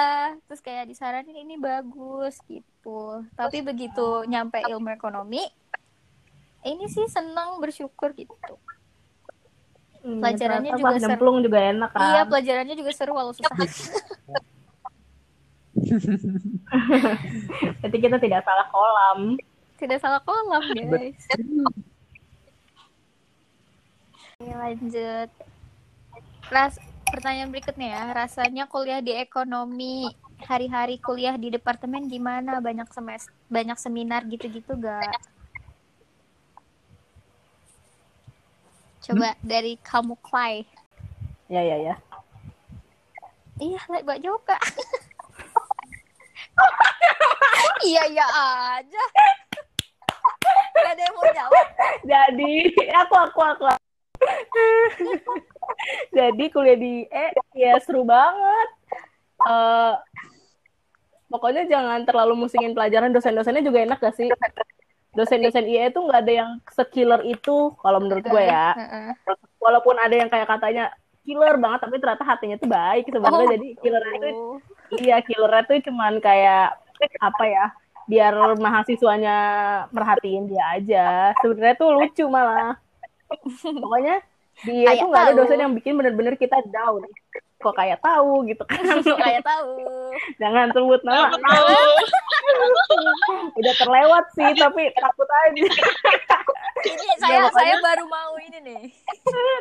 [0.49, 3.21] terus kayak disaranin ini bagus gitu.
[3.37, 5.45] Tapi begitu nyampe ilmu ekonomi,
[6.65, 8.33] ini sih senang bersyukur gitu.
[10.05, 11.03] Hmm, Pelajarannya juga seru.
[11.05, 12.01] nyemplung juga enak kan.
[12.01, 13.53] Iya, pelajarannya juga seru walau susah.
[17.83, 19.37] Jadi kita tidak salah kolam.
[19.75, 21.19] Tidak salah kolam, guys.
[24.35, 25.31] Oke, lanjut.
[26.51, 26.75] Ras
[27.11, 30.11] pertanyaan berikutnya ya, rasanya kuliah di ekonomi
[30.43, 32.59] hari-hari kuliah di departemen gimana?
[32.59, 35.15] Banyak semester, banyak seminar gitu-gitu gak?
[39.05, 40.65] Coba dari kamu Clay.
[41.53, 41.95] Ya ya ya.
[43.61, 44.57] Iya, Mbak Joka.
[47.89, 48.27] iya iya
[48.81, 49.05] aja.
[50.75, 51.67] Gak ada yang mau jawab.
[52.03, 52.53] Jadi
[52.91, 53.65] aku aku aku.
[56.11, 58.69] Jadi kuliah di E ya seru banget.
[59.47, 59.95] Eh
[61.31, 64.31] pokoknya jangan terlalu musingin pelajaran dosen-dosennya juga enak gak sih?
[65.15, 68.75] Dosen-dosen IE itu nggak ada yang sekiller itu kalau menurut gue ya.
[69.63, 70.91] Walaupun ada yang kayak katanya
[71.25, 73.53] killer banget tapi ternyata hatinya tuh baik sebenarnya Oh.
[73.57, 74.33] jadi killernya itu
[75.01, 76.77] iya killernya tuh cuman kayak
[77.17, 77.67] apa ya
[78.05, 79.37] biar mahasiswanya
[79.91, 81.07] merhatiin dia aja.
[81.41, 82.77] Sebenarnya tuh lucu malah.
[83.63, 84.21] Pokoknya
[84.63, 87.03] dia Kayak tuh nggak ada dosen yang bikin bener-bener kita down
[87.65, 89.73] kok kayak tahu gitu kan Kok kayak tahu.
[90.37, 91.81] jangan sebut nama Tahu.
[93.59, 95.65] udah terlewat sih tapi takut aja
[96.85, 98.83] Ini saya pokoknya- saya baru mau ini nih.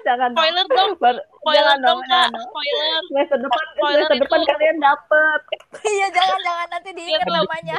[0.04, 3.00] jangan Spoiler dong, Bar- spoiler jangan dong dong kak, spoiler.
[3.06, 4.50] semester depan Spoiler semester depan itu.
[4.50, 5.42] kalian dapet
[5.86, 7.78] Iya jangan jangan nanti diingat namanya.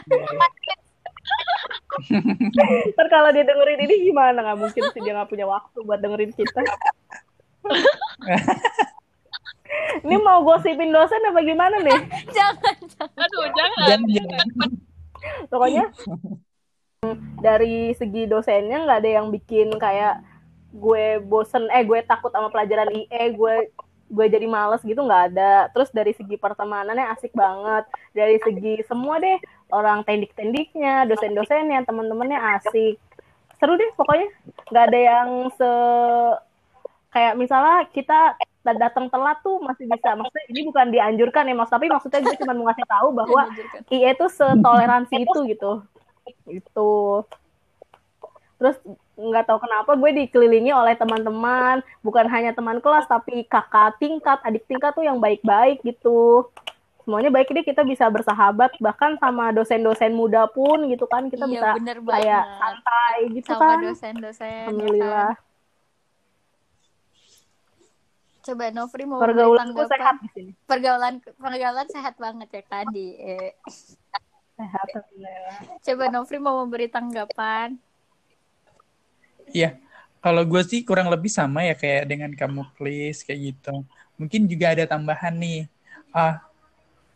[2.90, 6.32] ntar kalau dia dengerin ini gimana nggak mungkin sih dia nggak punya waktu buat dengerin
[6.32, 6.60] kita
[10.04, 12.00] Ini mau gosipin dosen apa gimana nih?
[12.36, 13.86] jangan jangan Aduh, jangan.
[13.88, 14.70] Jangan, jangan.
[15.48, 15.84] Pokoknya
[17.40, 20.24] dari segi dosennya nggak ada yang bikin kayak
[20.74, 23.54] gue bosen eh gue takut sama pelajaran IE gue
[24.14, 29.18] gue jadi males gitu nggak ada terus dari segi pertemanannya asik banget dari segi semua
[29.22, 29.38] deh
[29.70, 32.96] orang tendik-tendiknya dosen-dosennya teman-temannya asik
[33.58, 34.28] seru deh pokoknya
[34.70, 35.70] nggak ada yang se
[37.14, 38.34] kayak misalnya kita
[38.72, 40.16] datang telat tuh masih bisa.
[40.16, 41.68] Maksudnya ini bukan dianjurkan ya mas.
[41.68, 43.42] Tapi maksudnya gue cuma mau ngasih tahu bahwa
[43.92, 45.72] IE tuh setoleransi itu gitu.
[46.48, 46.90] Itu
[48.56, 48.80] terus
[49.18, 51.84] nggak tahu kenapa gue dikelilingi oleh teman-teman.
[52.00, 56.48] Bukan hanya teman kelas tapi kakak tingkat adik tingkat tuh yang baik-baik gitu.
[57.04, 57.52] Semuanya baik.
[57.52, 58.80] Deh kita bisa bersahabat.
[58.80, 61.28] Bahkan sama dosen-dosen muda pun gitu kan.
[61.28, 63.78] Kita iya bisa kayak santai gitu sama kan.
[63.92, 65.36] dosen-dosen ya kan?
[68.44, 72.62] Coba Novri mau pergaulan memberi gue sehat tanggapan di sini pergaulan pergaulan sehat banget ya
[72.68, 73.52] kan di eh.
[74.54, 77.80] sehat alhamdulillah coba Novri mau memberi tanggapan
[79.54, 79.76] Iya,
[80.24, 83.86] kalau gue sih kurang lebih sama ya kayak dengan kamu, Klis, kayak gitu.
[84.18, 85.70] Mungkin juga ada tambahan nih.
[86.10, 86.42] Ah,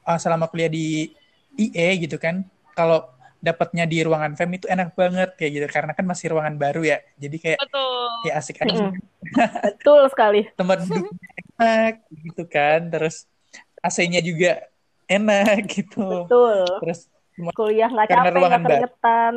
[0.06, 1.10] ah, selama kuliah di
[1.58, 2.46] IE gitu kan,
[2.78, 6.82] kalau dapatnya di ruangan FEM itu enak banget kayak gitu karena kan masih ruangan baru
[6.82, 6.98] ya.
[7.22, 8.08] Jadi kayak Betul.
[8.26, 8.92] ya asik aja Mm-mm.
[9.66, 11.06] betul sekali tempat duduk
[11.58, 12.80] enak gitu kan.
[12.90, 13.16] Terus
[13.82, 14.66] AC-nya juga
[15.06, 16.00] enak gitu.
[16.26, 17.00] betul Terus
[17.54, 19.34] kuliah nggak Karena capek ruangan nggak keringetan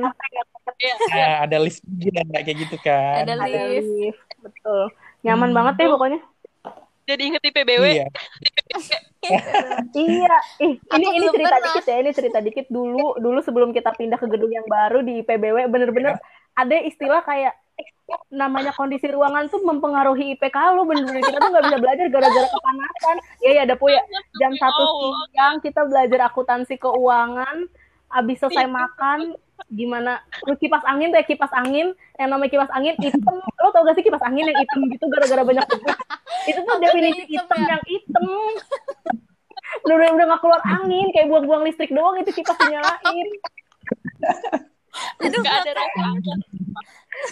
[0.82, 0.95] Iya.
[1.14, 3.22] ah, ada lift juga kayak gitu kan.
[3.22, 3.86] Ada ada lift.
[3.86, 4.82] lift betul
[5.22, 5.58] nyaman Hmm.
[5.58, 6.20] banget deh pokoknya
[7.12, 7.84] Jadi inget IPBW.
[7.84, 8.07] Iya.
[9.93, 10.34] Iya,
[10.66, 11.66] ih, ini Aku ini cerita pernah.
[11.70, 15.22] dikit ya, ini cerita dikit dulu, dulu sebelum kita pindah ke gedung yang baru di
[15.22, 16.18] PBW, bener-bener
[16.57, 17.53] ada istilah kayak
[18.34, 23.16] namanya kondisi ruangan tuh mempengaruhi IPK lu, bener-bener kita tuh nggak bisa belajar gara-gara kepanasan.
[23.45, 24.01] Ya ya, ada ya
[24.41, 24.84] jam satu
[25.30, 27.57] siang kita belajar akuntansi keuangan,
[28.09, 29.38] abis selesai makan,
[29.70, 30.24] gimana?
[30.47, 31.93] Lu kipas angin tuh ya kipas angin.
[32.18, 33.36] Yang namanya kipas angin hitam.
[33.38, 35.89] Lo tau gak sih kipas angin yang hitam gitu gara-gara banyak debu
[36.49, 37.68] itu tuh definisi hitam hitam ya?
[37.78, 38.26] yang hitam.
[39.86, 43.28] Udah udah udah gak keluar angin kayak buang-buang listrik doang itu kipas dinyalain
[45.24, 46.34] aduh Gak ada rasa.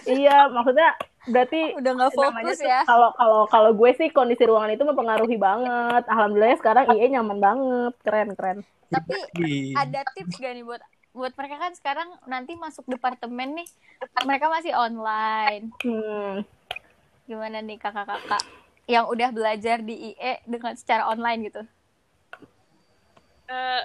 [0.08, 0.90] iya maksudnya
[1.30, 2.82] berarti udah nggak fokus ya.
[2.88, 6.04] kalau kalau kalau gue sih kondisi ruangan itu mempengaruhi banget.
[6.08, 7.94] Alhamdulillah sekarang IE nyaman banget.
[8.02, 8.58] Keren keren.
[8.90, 9.14] Tapi
[9.78, 10.82] ada tips gak nih buat
[11.12, 13.70] buat mereka kan sekarang nanti masuk departemen nih
[14.24, 16.46] mereka masih online hmm.
[17.26, 18.42] gimana nih kakak-kakak
[18.90, 21.64] yang udah belajar di IE dengan secara online gitu
[23.50, 23.82] Eh,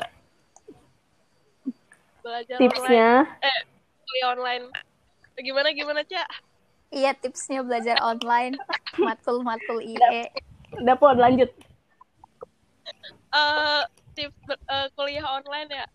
[2.20, 2.68] belajar online.
[2.68, 3.08] tipsnya
[3.40, 3.60] Eh,
[4.04, 4.64] kuliah online.
[5.40, 6.28] Gimana gimana, Cak?
[6.94, 8.54] iya tipsnya belajar online
[9.00, 10.30] matkul matkul IE
[11.00, 11.50] po lanjut
[13.34, 13.82] Eh,
[14.14, 15.86] tips eh, kuliah online ya.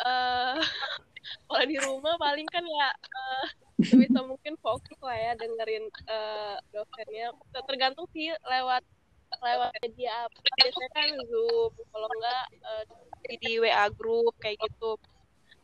[0.00, 0.58] Eh,
[1.46, 3.46] kalau di rumah paling kan ya eh,
[3.84, 7.32] sebisa mungkin fokus lah ya dengerin eh, dosennya.
[7.68, 8.82] Tergantung sih lewat
[9.30, 10.36] lewat media apa.
[10.58, 12.82] Biasanya kan Zoom, kalau enggak eh,
[13.28, 14.96] di, di WA group kayak gitu.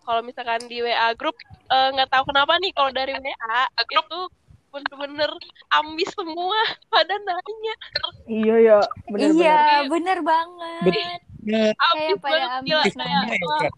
[0.06, 1.34] Kalau misalkan di WA group
[1.72, 3.60] eh, nggak tahu kenapa nih kalau dari WA
[3.90, 4.20] itu
[4.76, 5.30] bener-bener
[5.72, 6.60] ambis semua
[6.92, 7.74] pada nanya
[8.28, 8.78] iya ya
[9.08, 10.84] bener-bener iya bener banget
[11.40, 11.72] Bener.
[11.78, 13.70] ambis Kayak pada ambis kayak Ya.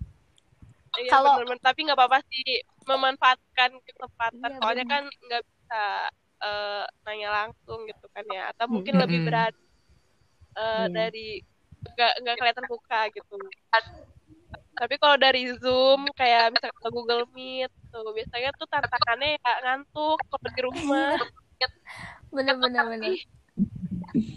[0.98, 1.62] Iya, Kalau- bener-bener.
[1.62, 2.44] tapi nggak apa-apa sih
[2.84, 4.94] memanfaatkan kesempatan Iya, soalnya bener.
[4.94, 5.82] kan nggak bisa
[6.38, 9.04] eh, nanya langsung gitu kan ya atau mungkin Mm-mm.
[9.06, 9.54] lebih berat
[10.54, 10.86] eh, Iya.
[10.90, 11.28] dari
[11.78, 13.34] nggak nggak kelihatan muka gitu
[14.74, 20.18] tapi kalau dari zoom kayak misalnya ke Google Meet tuh biasanya tuh tantangannya ya ngantuk
[20.22, 21.18] kalau di rumah
[22.30, 23.26] bener bener bener tapi,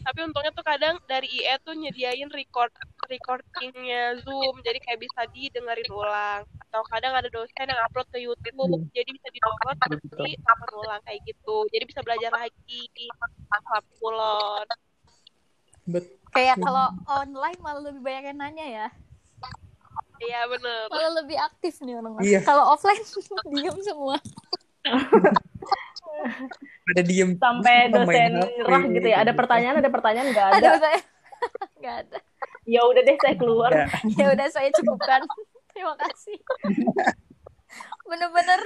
[0.02, 2.74] tapi untungnya tuh kadang dari IE tuh nyediain record
[3.08, 4.60] recordingnya Zoom.
[4.62, 6.42] Jadi kayak bisa didengerin ulang.
[6.68, 8.54] Atau kadang ada dosen yang upload ke YouTube.
[8.92, 9.78] Jadi bisa di-download
[10.22, 11.66] di upload ulang kayak gitu.
[11.70, 12.82] Jadi bisa belajar lagi.
[13.98, 14.68] Pulon
[15.82, 18.88] Bet- kayak kalau online malah lebih banyak yang nanya ya.
[20.22, 20.86] Iya bener.
[20.88, 22.40] Malah lebih aktif nih orang Iya.
[22.46, 23.02] kalau offline
[23.52, 24.22] diem semua.
[26.94, 27.34] Ada diem.
[27.38, 29.18] sampai dosen nyerah gitu ya.
[29.26, 30.70] Ada pertanyaan ada pertanyaan nggak ada
[31.82, 32.18] nggak ada
[32.66, 33.72] ya udah deh saya keluar.
[33.74, 33.88] Ya.
[34.22, 35.22] ya udah saya cukupkan.
[35.72, 36.38] Terima kasih.
[38.10, 38.60] Bener-bener.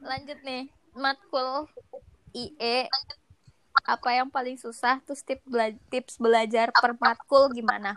[0.00, 1.68] Lanjut nih matkul
[2.32, 2.88] IE
[3.84, 5.04] apa yang paling susah?
[5.04, 7.92] Terus tips bela- tips belajar per matkul gimana?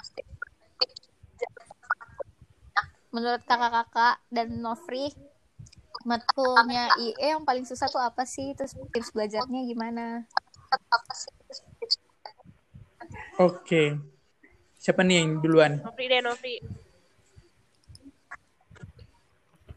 [3.15, 5.15] Menurut kakak-kakak dan Nofri
[6.03, 8.51] matkulnya IE yang paling susah tuh apa sih?
[8.51, 10.27] Terus tips belajarnya gimana?
[13.37, 13.93] Oke.
[14.77, 15.77] Siapa nih yang duluan?
[15.81, 16.57] Nofri deh Nofri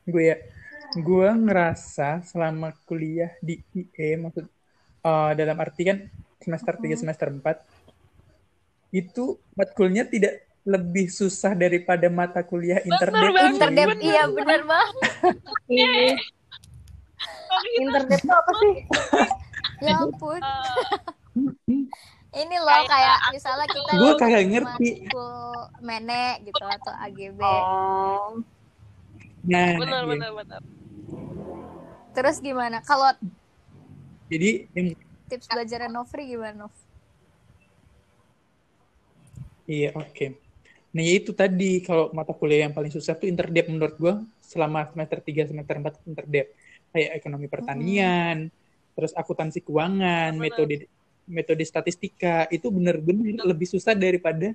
[0.08, 0.36] Gue ya.
[0.96, 4.42] Gue ngerasa selama kuliah di IE, maksud
[5.06, 6.02] eh, dalam arti kan
[6.42, 13.32] semester 3, semester 4, itu matkulnya tidak lebih susah daripada mata kuliah interdep.
[13.54, 14.96] Interdep, iya bener banget.
[17.78, 18.74] Internet tuh apa sih?
[19.80, 20.40] Ya ampun.
[22.30, 24.90] Ini loh kayak misalnya kita Gue kagak ngerti.
[25.82, 27.40] menek gitu atau AGB.
[27.42, 28.38] Oh.
[29.42, 30.10] Nah, bener iya.
[30.12, 30.60] bener bener
[32.12, 32.84] Terus gimana?
[32.84, 33.10] Kalau
[34.30, 34.70] jadi
[35.26, 36.74] tips belajarnya Novri gimana, Nov?
[39.66, 40.26] Iya, oke.
[40.90, 44.90] Nah, ya itu tadi kalau mata kuliah yang paling susah tuh interdep menurut gua selama
[44.90, 46.46] semester 3, semester 4 tuh interdep.
[46.90, 48.50] Kayak ekonomi pertanian,
[48.98, 50.42] terus akuntansi keuangan, Benar.
[50.42, 50.90] metode
[51.30, 54.50] metode statistika itu bener-bener lebih susah daripada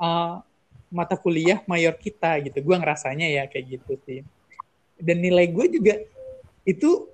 [0.00, 0.40] uh,
[0.88, 2.64] mata kuliah mayor kita gitu.
[2.64, 4.24] Gua ngerasanya ya kayak gitu sih.
[4.96, 5.94] Dan nilai gue juga
[6.64, 7.10] itu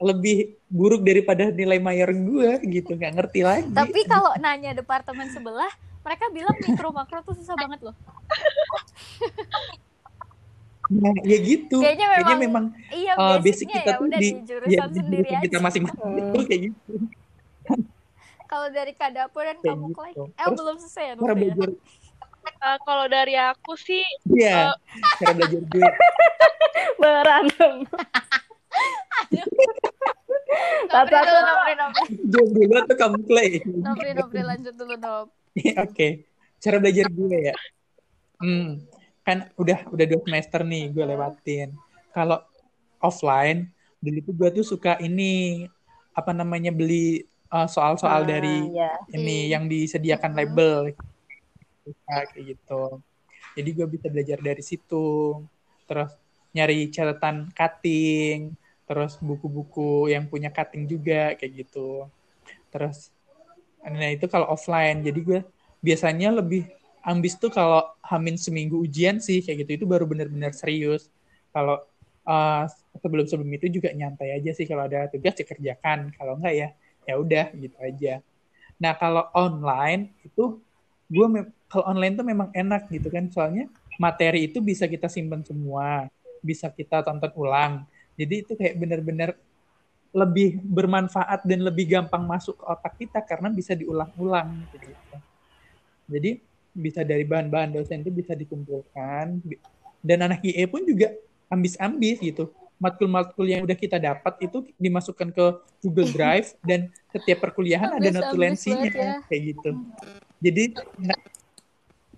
[0.00, 3.68] lebih buruk daripada nilai mayor gue gitu, nggak ngerti lagi.
[3.68, 7.96] Tapi kalau nanya departemen sebelah, mereka bilang mikro makro tuh susah banget loh.
[10.90, 11.78] Nah, ya gitu.
[11.78, 14.84] Kayaknya Kayaknya memang- memang Iya, uh, basic basicnya kita ya tuh di, di jurusan ya,
[14.90, 16.44] di sendiri kita masing-masing Hmm.
[16.50, 16.92] kayak gitu.
[18.50, 19.94] Kalau dari Kadapo dan Kayak kamu gitu.
[19.94, 21.38] Clay, eh Terus belum selesai ya, Cara ya?
[21.38, 21.70] belajar,
[22.60, 24.72] Eh, kalau dari aku sih iya,
[25.20, 25.90] cara belajar gue.
[27.00, 27.84] Berantem.
[30.90, 31.30] Satu-satu.
[31.30, 32.02] dulu, Novri, Novri.
[32.26, 33.50] Jawab dulu atau kamu play?
[33.64, 35.28] Novri, Novri lanjut dulu, Nov.
[35.84, 36.26] Oke,
[36.58, 37.54] cara belajar gue ya.
[38.40, 38.82] Hmm,
[39.22, 41.76] kan udah udah dua semester nih gue lewatin.
[42.10, 42.42] Kalau
[42.98, 43.70] offline,
[44.00, 45.64] dulu tuh gue tuh suka ini
[46.16, 48.90] apa namanya beli uh, soal-soal Ah, dari ya.
[49.16, 49.52] ini Oke.
[49.52, 50.38] yang disediakan Mhm.
[50.38, 50.74] label
[52.06, 52.82] kayak gitu
[53.56, 55.34] jadi gue bisa belajar dari situ
[55.88, 56.10] terus
[56.54, 58.54] nyari catatan cutting
[58.86, 62.06] terus buku-buku yang punya cutting juga kayak gitu
[62.74, 63.10] terus
[63.84, 65.40] nah itu kalau offline jadi gue
[65.80, 66.68] biasanya lebih
[67.00, 71.08] ambis tuh kalau hamin seminggu ujian sih kayak gitu itu baru benar-benar serius
[71.54, 71.80] kalau
[72.28, 72.68] uh,
[73.00, 76.68] sebelum-sebelum itu juga nyantai aja sih kalau ada tugas dikerjakan kalau enggak ya
[77.10, 78.22] ya udah gitu aja.
[78.78, 80.62] Nah kalau online itu
[81.10, 81.26] gue
[81.66, 83.26] kalau online tuh memang enak gitu kan.
[83.34, 83.66] Soalnya
[83.98, 86.06] materi itu bisa kita simpan semua
[86.40, 87.84] bisa kita tonton ulang.
[88.16, 89.30] Jadi itu kayak benar-benar
[90.10, 94.90] lebih bermanfaat dan lebih gampang masuk ke otak kita karena bisa diulang-ulang gitu.
[96.10, 96.42] Jadi
[96.74, 99.38] bisa dari bahan-bahan dosen itu bisa dikumpulkan.
[100.00, 101.12] Dan anak IE pun juga
[101.52, 102.50] ambis-ambis gitu
[102.80, 105.44] matkul-matkul yang udah kita dapat itu dimasukkan ke
[105.84, 109.20] Google Drive dan setiap perkuliahan ada notulensinya ya.
[109.28, 109.70] kayak gitu.
[110.40, 111.20] Jadi enak,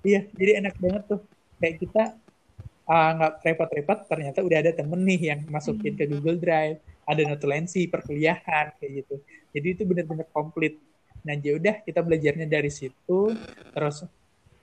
[0.07, 1.21] iya jadi enak banget tuh.
[1.59, 2.03] Kayak kita
[2.87, 7.91] ah, nggak repot-repot ternyata udah ada temen nih yang masukin ke Google Drive ada notulensi
[7.91, 9.15] perkuliahan kayak gitu.
[9.51, 10.79] Jadi itu benar-benar komplit.
[11.27, 13.35] Nah ya udah kita belajarnya dari situ.
[13.75, 14.07] Terus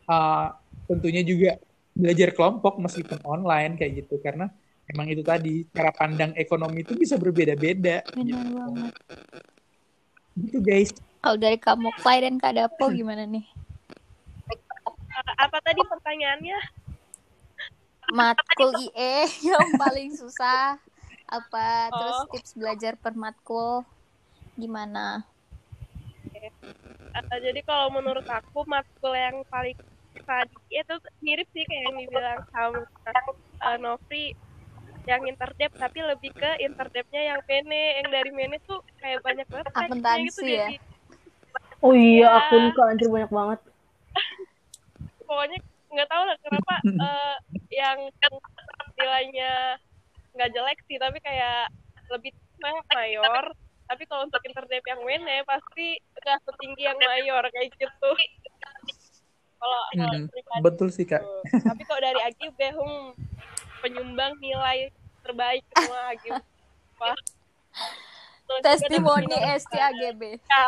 [0.08, 0.56] ah,
[0.88, 1.60] tentunya juga
[1.92, 4.24] belajar kelompok meskipun online kayak gitu.
[4.24, 4.48] Karena
[4.90, 8.58] emang itu tadi cara pandang ekonomi itu bisa berbeda-beda Benar gitu.
[8.58, 8.94] banget.
[10.36, 13.46] gitu guys Kalau dari kamu Clay dan Kadapo gimana nih?
[15.36, 16.60] apa tadi pertanyaannya
[18.10, 20.80] Matkul IE yang paling susah
[21.30, 21.94] apa?
[21.94, 22.30] Terus Oh.
[22.34, 23.86] tips belajar per matkul
[24.58, 25.22] gimana?
[26.34, 26.50] Eh,
[27.38, 29.78] jadi kalau menurut aku matkul yang paling
[30.26, 32.82] tadi itu mirip sih kayak yang dibilang sama
[33.62, 34.34] eh, Nofri
[35.10, 39.66] yang interdep tapi lebih ke interdepnya yang mene yang dari mene tuh kayak banyak banget
[39.74, 40.70] Akuntansi gitu ya?
[40.70, 40.78] jadi
[41.80, 42.38] Oh iya, Iya.
[42.44, 43.60] akun kok anjir banyak banget.
[45.24, 45.58] pokoknya
[45.90, 46.74] nggak tahu lah kenapa
[47.08, 47.36] eh,
[47.72, 47.98] yang
[48.96, 49.54] nilainya
[50.36, 51.70] nggak jelek sih tapi kayak
[52.10, 53.44] lebih banyak mayor
[53.86, 58.12] tapi kalau untuk interdep yang mene pasti nggak setinggi yang mayor kayak gitu
[59.60, 61.44] kalau kalau Hmm, betul sih kak Tuh.
[61.66, 63.12] Tapi kalau dari Agib deh, hmm,
[63.80, 64.88] penyumbang nilai
[65.30, 66.02] terbaik semua.
[66.98, 67.16] Wah.
[68.42, 70.22] Terus juga Testimoni ada- STAGB.
[70.50, 70.66] Ya,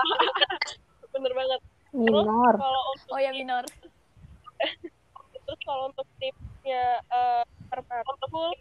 [1.11, 1.59] Bener banget.
[1.91, 2.53] Terus Minor.
[2.55, 3.65] kalau untuk Oh ya minor.
[5.43, 8.53] terus kalau untuk tipsnya eh matkul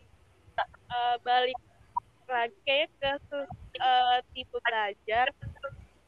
[0.59, 1.61] eh, balik
[2.26, 2.88] lagi kayak
[3.22, 3.38] ke
[3.76, 5.26] eh, tipe belajar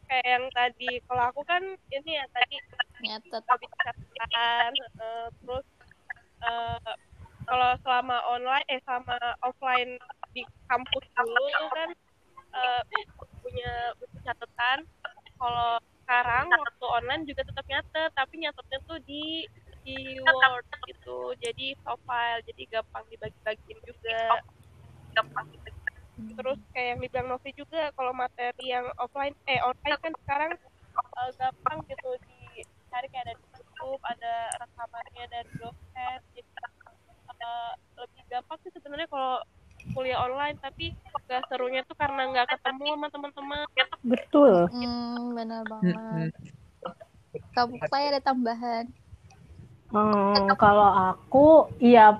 [0.04, 2.56] kayak yang tadi kalau aku kan ini ya tadi
[3.00, 3.42] Nyatet.
[3.44, 5.66] habis catatan eh, terus
[6.42, 6.94] eh,
[7.52, 9.12] kalau selama online eh sama
[9.44, 10.00] offline
[10.32, 10.40] di
[10.72, 11.88] kampus dulu tuh kan
[12.56, 12.82] eh,
[13.44, 14.88] punya buku catatan.
[15.36, 19.44] Kalau sekarang waktu online juga tetap nyatet tapi nyatetnya tuh di
[19.84, 21.36] di Word gitu.
[21.44, 24.40] Jadi soft file jadi gampang dibagi-bagiin juga.
[26.32, 30.52] Terus kayak yang dibilang Novi juga kalau materi yang offline eh online kan sekarang
[30.96, 32.16] eh, gampang gitu.
[32.56, 33.44] Dicari kayak ada di
[33.82, 36.50] YouTube ada rekamannya dari dosen jadi
[37.98, 39.42] lebih gampang sih sebenarnya kalau
[39.92, 40.94] kuliah online tapi
[41.26, 43.66] gak serunya tuh karena nggak ketemu sama teman-teman
[44.02, 44.66] Betul.
[44.74, 46.34] Hmm, benar banget.
[47.54, 48.84] Kamu saya ada tambahan.
[49.94, 52.18] Hmm, kalau aku, iya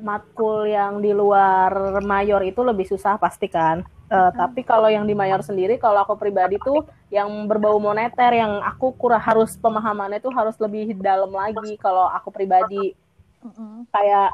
[0.00, 3.84] matkul yang di luar mayor itu lebih susah pasti kan.
[4.12, 8.60] Eh, tapi kalau yang di mayor sendiri, kalau aku pribadi tuh yang berbau moneter, yang
[8.64, 11.76] aku kurang harus pemahamannya tuh harus lebih dalam lagi.
[11.76, 12.96] Kalau aku pribadi
[13.42, 13.90] Mm-mm.
[13.94, 14.28] kayak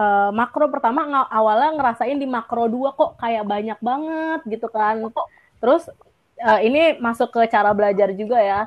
[0.00, 1.00] eh, makro pertama
[1.30, 4.96] awalnya ngerasain di makro dua kok kayak banyak banget gitu kan.
[5.60, 5.82] Terus
[6.40, 8.60] eh, ini masuk ke cara belajar juga ya.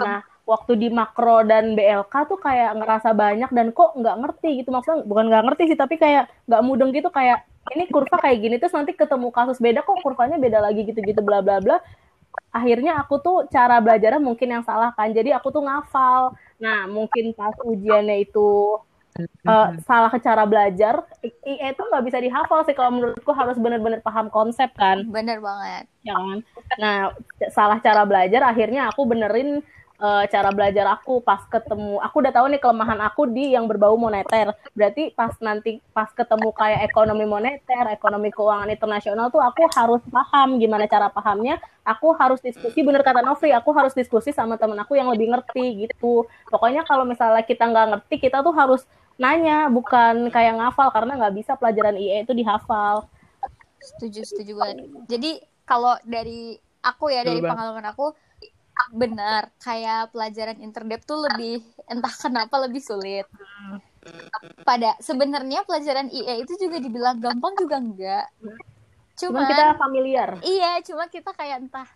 [0.00, 4.70] Nah, waktu di makro dan BLK tuh kayak ngerasa banyak dan kok nggak ngerti gitu.
[4.74, 7.38] Maksudnya bukan nggak ngerti sih, tapi kayak nggak mudeng gitu kayak
[7.74, 11.40] ini kurva kayak gini terus nanti ketemu kasus beda kok kurvanya beda lagi gitu-gitu bla
[11.44, 11.78] bla bla.
[12.54, 15.10] Akhirnya aku tuh cara belajarnya mungkin yang salah kan.
[15.10, 16.34] Jadi aku tuh ngafal.
[16.64, 18.80] Nah, mungkin pas ujiannya itu
[19.20, 24.32] eh, salah cara belajar, IE itu nggak bisa dihafal sih kalau menurutku harus bener-bener paham
[24.32, 25.84] konsep kan Bener banget.
[26.08, 26.38] ya kan?
[26.80, 26.98] Nah,
[27.52, 29.60] salah cara belajar akhirnya aku benerin
[30.00, 33.94] eh, cara belajar aku pas ketemu aku udah tahu nih kelemahan aku di yang berbau
[33.94, 34.50] moneter.
[34.74, 40.58] Berarti pas nanti pas ketemu kayak ekonomi moneter, ekonomi keuangan internasional tuh aku harus paham
[40.58, 41.58] gimana cara pahamnya.
[41.84, 45.86] Aku harus diskusi bener kata Novri, aku harus diskusi sama temen aku yang lebih ngerti
[45.88, 46.24] gitu.
[46.48, 51.34] Pokoknya kalau misalnya kita nggak ngerti, kita tuh harus nanya, bukan kayak ngafal karena nggak
[51.38, 53.06] bisa pelajaran IE itu dihafal.
[53.78, 54.88] Setuju, setuju banget.
[55.06, 55.30] Jadi
[55.68, 57.52] kalau dari aku ya, Betul dari banget.
[57.52, 58.06] pengalaman aku,
[58.90, 63.26] benar kayak pelajaran interdep tuh lebih entah kenapa lebih sulit.
[64.66, 68.26] Pada sebenarnya pelajaran IE itu juga dibilang gampang juga enggak.
[69.14, 70.30] Cuman, kita familiar.
[70.42, 71.86] iya, cuma kita kayak entah.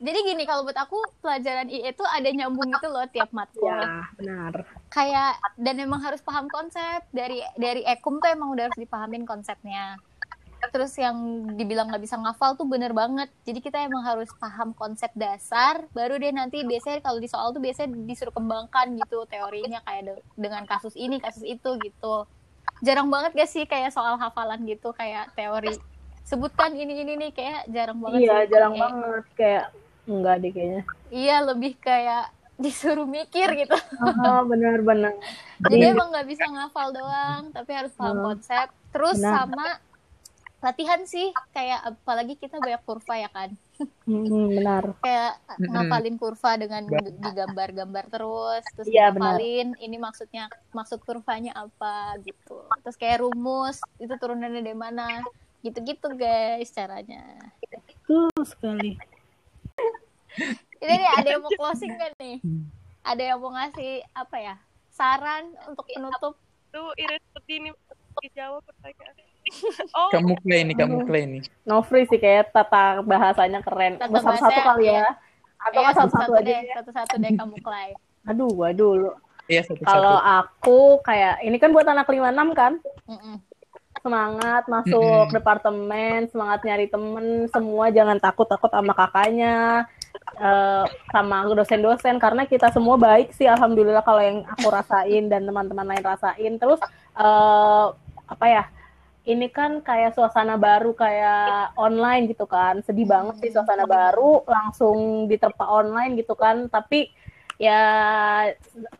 [0.00, 3.68] Jadi gini kalau buat aku pelajaran IE itu ada nyambung gitu loh tiap matkul.
[3.68, 4.52] Ya, benar.
[4.90, 10.00] kayak dan emang harus paham konsep dari dari ekum tuh emang udah harus dipahamin konsepnya
[10.62, 11.16] terus yang
[11.50, 16.14] dibilang nggak bisa ngafal tuh bener banget jadi kita emang harus paham konsep dasar baru
[16.14, 20.62] deh nanti biasanya kalau di soal tuh biasanya disuruh kembangkan gitu teorinya kayak de- dengan
[20.64, 22.28] kasus ini kasus itu gitu
[22.80, 25.72] jarang banget gak sih kayak soal hafalan gitu kayak teori
[26.22, 28.46] sebutkan ini ini nih kayak jarang banget Iya, sih.
[28.46, 29.64] jarang Kayak- banget kayak
[30.06, 30.82] enggak deh kayaknya.
[31.10, 32.24] iya lebih kayak
[32.56, 33.72] disuruh mikir gitu
[34.20, 35.16] Oh, benar-benar.
[35.62, 38.26] Jadi emang nggak bisa ngafal doang, tapi harus paham Hmm.
[38.28, 38.68] konsep.
[38.90, 39.32] Terus Benar.
[39.48, 39.66] sama
[40.60, 43.50] latihan sih, kayak apalagi kita banyak kurva ya kan.
[44.04, 44.92] Hmm, benar.
[45.04, 45.72] Kayak Mm-mm.
[45.72, 47.16] ngafalin kurva dengan Benar.
[47.16, 49.40] digambar-gambar terus, terus Iya, benar.
[49.40, 52.60] ngafalin ini maksudnya maksud kurvanya apa gitu.
[52.84, 55.24] Terus kayak rumus itu turunannya dari mana.
[55.64, 57.24] Gitu-gitu guys caranya.
[57.64, 59.00] Betul sekali.
[60.80, 62.36] Ini nih ada yang mau closing kan nih?
[63.00, 64.54] Ada yang mau ngasih apa ya?
[64.92, 66.36] Saran untuk penutup
[66.68, 67.68] tuh irit seperti ini
[68.20, 69.16] dijawab pertanyaan
[69.98, 71.42] oh Kamu play nih, kamu play nih.
[71.66, 73.98] Novri sih kayak tata bahasanya keren.
[73.98, 74.92] Tata Satu-satu bahasanya, kali ya.
[74.92, 75.08] iya.
[75.60, 76.74] Atau nggak satu-satu aja deh, ya.
[76.80, 77.90] satu-satu deh kamu Clay.
[78.24, 78.92] Aduh, waduh.
[78.96, 79.10] lu.
[79.50, 80.30] Iya satu Kalau satu.
[80.38, 82.72] aku kayak ini kan buat anak 56 kan?
[83.10, 83.36] Mm-mm.
[84.00, 85.34] Semangat masuk Mm-mm.
[85.34, 89.84] departemen, semangat nyari temen, semua jangan takut-takut sama kakaknya,
[90.40, 95.84] eh, sama dosen-dosen karena kita semua baik sih alhamdulillah kalau yang aku rasain dan teman-teman
[95.84, 96.52] lain rasain.
[96.56, 96.80] Terus
[97.18, 97.86] eh,
[98.30, 98.64] apa ya?
[99.30, 102.82] Ini kan kayak suasana baru kayak online gitu kan.
[102.82, 106.66] Sedih banget sih suasana baru langsung diterpa online gitu kan.
[106.66, 107.06] Tapi
[107.62, 107.82] ya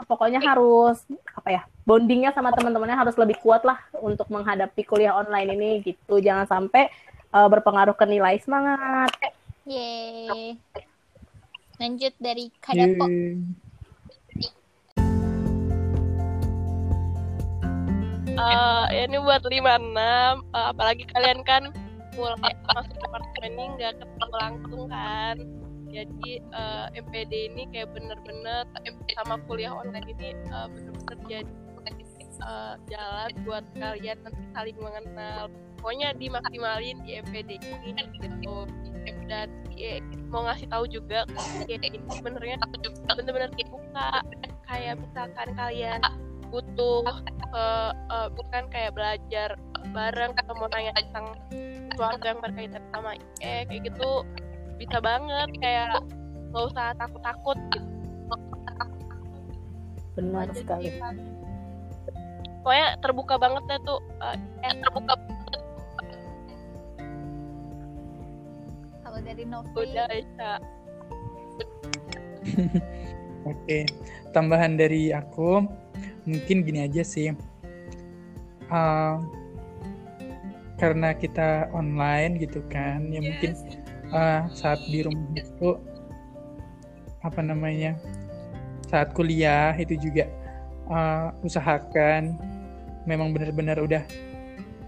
[0.07, 1.03] pokoknya harus
[1.35, 1.63] apa ya?
[1.83, 6.23] Bondingnya sama teman-temannya harus lebih kuat lah untuk menghadapi kuliah online ini gitu.
[6.23, 6.87] Jangan sampai
[7.35, 9.11] eh, berpengaruh ke nilai semangat.
[9.67, 10.55] Yeay.
[11.83, 13.11] Lanjut dari Kadapo.
[13.11, 13.70] Yeay.
[18.39, 19.51] Ya ini buat 56
[19.99, 21.75] eh, apalagi kalian kan
[22.15, 25.37] mulai masuk departemen ini nggak ketemu langsung kan.
[25.91, 28.67] Jadi eh, MPD ini kayak bener-bener
[29.19, 31.53] sama kuliah online ini eh, bener-bener jadi
[32.41, 35.51] eh, jalan buat kalian nanti saling mengenal.
[35.81, 37.51] Pokoknya dimaksimalin di MPD
[37.89, 38.69] ini gitu.
[39.31, 41.25] Dan ya, mau ngasih tahu juga
[41.65, 42.61] ya, ini sebenarnya
[43.17, 44.21] bener-bener kebuka
[44.69, 45.99] kayak misalkan kalian
[46.51, 47.07] butuh
[47.55, 49.55] uh, uh, bukan kayak belajar
[49.95, 51.35] bareng atau mau nanya tentang
[51.95, 54.27] keluarga yang berkaitan sama IE kayak gitu
[54.77, 56.01] bisa banget kayak
[56.51, 57.89] nggak usah takut-takut gitu.
[60.19, 60.89] Benar Jadi, sekali.
[62.61, 64.37] Pokoknya terbuka banget deh tuh uh,
[64.67, 65.15] eh, terbuka
[69.01, 70.59] Kalau dari Novi, udah Aisyah.
[73.51, 73.79] Oke,
[74.31, 75.65] tambahan dari aku
[76.25, 77.33] mungkin gini aja sih.
[78.71, 79.19] Uh,
[80.81, 83.53] karena kita online gitu kan, ya mungkin
[84.15, 85.77] uh, saat di rumah itu
[87.21, 88.01] apa namanya
[88.89, 90.25] saat kuliah itu juga
[90.89, 92.41] uh, usahakan
[93.05, 94.01] memang benar-benar udah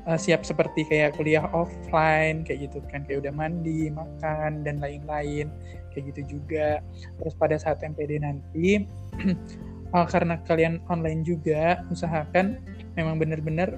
[0.08, 3.04] uh, siap seperti kayak kuliah offline kayak gitu kan.
[3.04, 5.52] Kayak udah mandi makan dan lain-lain
[5.92, 6.80] kayak gitu juga.
[7.20, 8.88] Terus pada saat MPD nanti
[9.92, 12.58] uh, karena kalian online juga usahakan
[12.96, 13.76] memang benar-benar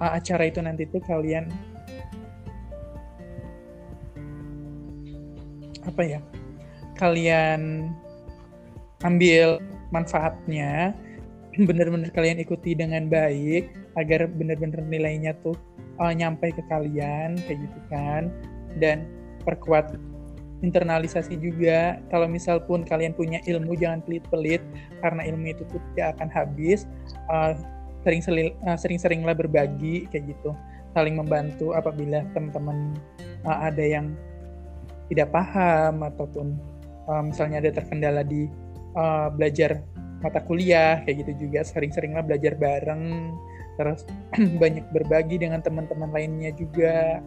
[0.00, 1.48] uh, acara itu nanti tuh kalian
[5.82, 6.20] apa ya
[6.96, 7.92] kalian
[9.02, 9.58] ambil
[9.90, 10.94] manfaatnya
[11.68, 13.68] benar-benar kalian ikuti dengan baik
[14.00, 15.58] agar benar-benar nilainya tuh
[16.00, 18.32] uh, nyampe ke kalian kayak gitu kan
[18.80, 19.04] dan
[19.44, 19.98] perkuat
[20.62, 21.98] internalisasi juga.
[22.08, 24.62] Kalau misal pun kalian punya ilmu jangan pelit-pelit
[25.02, 26.86] karena ilmu itu tidak akan habis.
[27.28, 27.58] Uh,
[28.02, 30.54] sering uh, sering-seringlah berbagi kayak gitu.
[30.94, 32.94] Saling membantu apabila teman-teman
[33.44, 34.14] uh, ada yang
[35.10, 36.56] tidak paham ataupun
[37.26, 38.48] misalnya ada terkendala di
[39.36, 39.82] belajar
[40.22, 41.66] mata kuliah kayak gitu juga.
[41.66, 43.34] Sering-seringlah belajar bareng
[43.76, 44.06] terus
[44.62, 47.20] banyak berbagi dengan teman-teman lainnya juga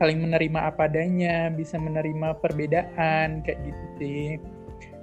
[0.00, 4.28] saling menerima apa adanya bisa menerima perbedaan kayak gitu sih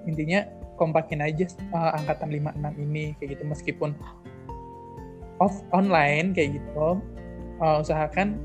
[0.10, 0.44] intinya
[0.76, 3.92] kompakin aja uh, angkatan 56 ini kayak gitu meskipun
[5.42, 7.02] off online kayak gitu
[7.62, 8.38] uh, usahakan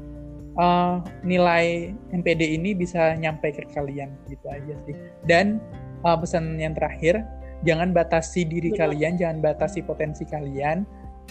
[0.61, 4.97] uh, nilai MPD ini bisa nyampe ke kalian gitu aja sih.
[5.25, 5.61] Dan
[6.03, 7.23] uh, pesan yang terakhir,
[7.65, 8.93] jangan batasi diri Benar.
[8.93, 10.85] kalian, jangan batasi potensi kalian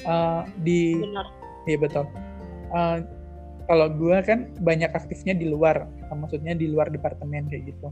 [0.06, 0.96] uh, di.
[0.98, 1.28] Benar.
[1.66, 2.06] Iya betul.
[2.70, 3.02] Uh,
[3.66, 7.90] kalau gue kan banyak aktifnya di luar, maksudnya di luar departemen kayak gitu.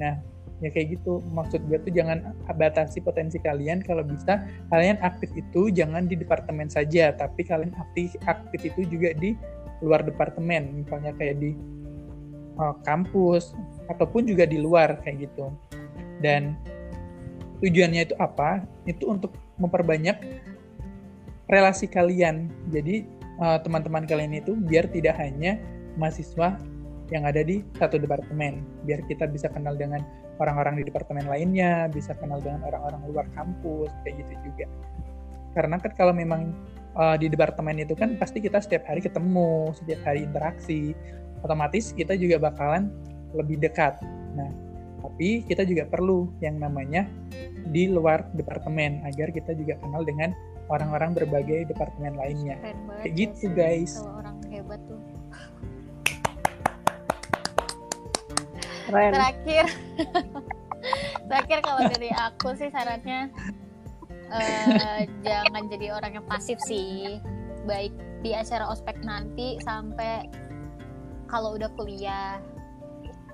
[0.00, 0.16] Nah,
[0.64, 1.20] ya kayak gitu.
[1.32, 3.84] Maksud gue tuh jangan batasi potensi kalian.
[3.84, 9.12] Kalau bisa kalian aktif itu jangan di departemen saja, tapi kalian aktif aktif itu juga
[9.16, 9.36] di
[9.80, 11.56] luar departemen misalnya kayak di
[12.60, 13.56] uh, kampus
[13.88, 15.48] ataupun juga di luar kayak gitu
[16.20, 16.54] dan
[17.64, 20.16] tujuannya itu apa itu untuk memperbanyak
[21.48, 23.04] relasi kalian jadi
[23.40, 25.58] uh, teman-teman kalian itu biar tidak hanya
[25.96, 26.60] mahasiswa
[27.10, 28.62] yang ada di satu departemen.
[28.86, 30.04] Biar kita bisa kenal dengan
[30.38, 34.66] orang-orang di departemen lainnya bisa kenal dengan orang-orang luar kampus kayak gitu juga.
[35.52, 36.54] Karena kan kalau memang
[36.94, 40.94] uh, di departemen itu kan pasti kita setiap hari ketemu, setiap hari interaksi,
[41.42, 42.88] otomatis kita juga bakalan
[43.34, 43.98] lebih dekat.
[44.38, 44.48] Nah,
[45.02, 47.04] tapi kita juga perlu yang namanya
[47.74, 50.32] di luar departemen agar kita juga kenal dengan
[50.70, 52.56] orang-orang berbagai departemen lainnya.
[53.02, 53.98] Kayak gitu guys.
[54.06, 55.02] orang hebat tuh.
[58.86, 59.12] Keren.
[59.14, 59.64] Terakhir,
[61.28, 63.30] terakhir kalau dari aku sih sarannya
[64.30, 67.18] uh, jangan jadi orang yang pasif sih
[67.66, 67.92] baik
[68.24, 70.26] di acara ospek nanti sampai
[71.28, 72.40] kalau udah kuliah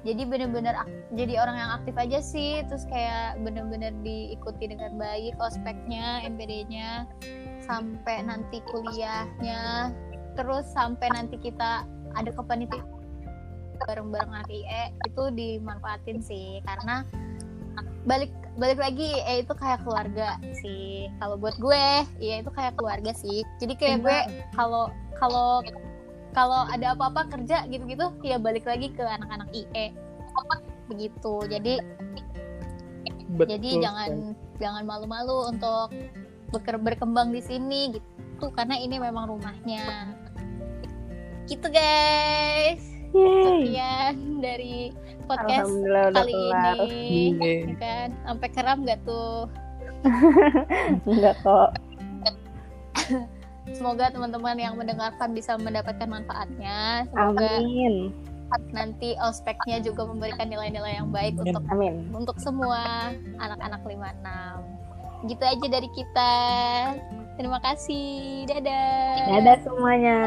[0.06, 0.74] jadi bener-bener
[1.18, 7.10] jadi orang yang aktif aja sih terus kayak bener-bener diikuti dengan baik ospeknya MPD-nya
[7.66, 9.90] sampai nanti kuliahnya
[10.38, 11.82] terus sampai nanti kita
[12.14, 12.96] ada kepanitiaan
[13.84, 16.64] bareng-bareng anak IE itu dimanfaatin sih.
[16.64, 17.04] Karena
[18.08, 21.12] balik balik lagi eh itu kayak keluarga sih.
[21.20, 23.44] Kalau buat gue ya itu kayak keluarga sih.
[23.60, 24.18] Jadi kayak gue
[24.56, 24.88] kalau
[25.20, 25.60] kalau
[26.36, 29.96] kalau ada apa-apa kerja gitu-gitu ya balik lagi ke anak-anak IE
[30.92, 31.34] begitu.
[31.48, 31.80] Jadi
[33.26, 34.10] Betul, jadi jangan
[34.62, 35.90] jangan malu-malu untuk
[36.54, 38.52] beker berkembang di sini gitu.
[38.52, 40.14] Karena ini memang rumahnya.
[41.48, 42.84] Gitu guys.
[43.16, 44.92] Sekian dari
[45.24, 45.72] podcast
[46.12, 46.36] kali
[47.32, 47.72] ini.
[47.72, 48.08] ya kan?
[48.28, 49.48] Sampai keram gak tuh?
[51.08, 51.70] Enggak kok
[53.74, 58.14] semoga teman-teman yang mendengarkan bisa mendapatkan manfaatnya semoga Amin.
[58.70, 61.50] nanti ospeknya juga memberikan nilai-nilai yang baik Amin.
[61.50, 61.94] untuk Amin.
[62.14, 63.10] untuk semua
[63.42, 66.32] anak-anak 56 gitu aja dari kita
[67.36, 70.18] terima kasih dadah dadah semuanya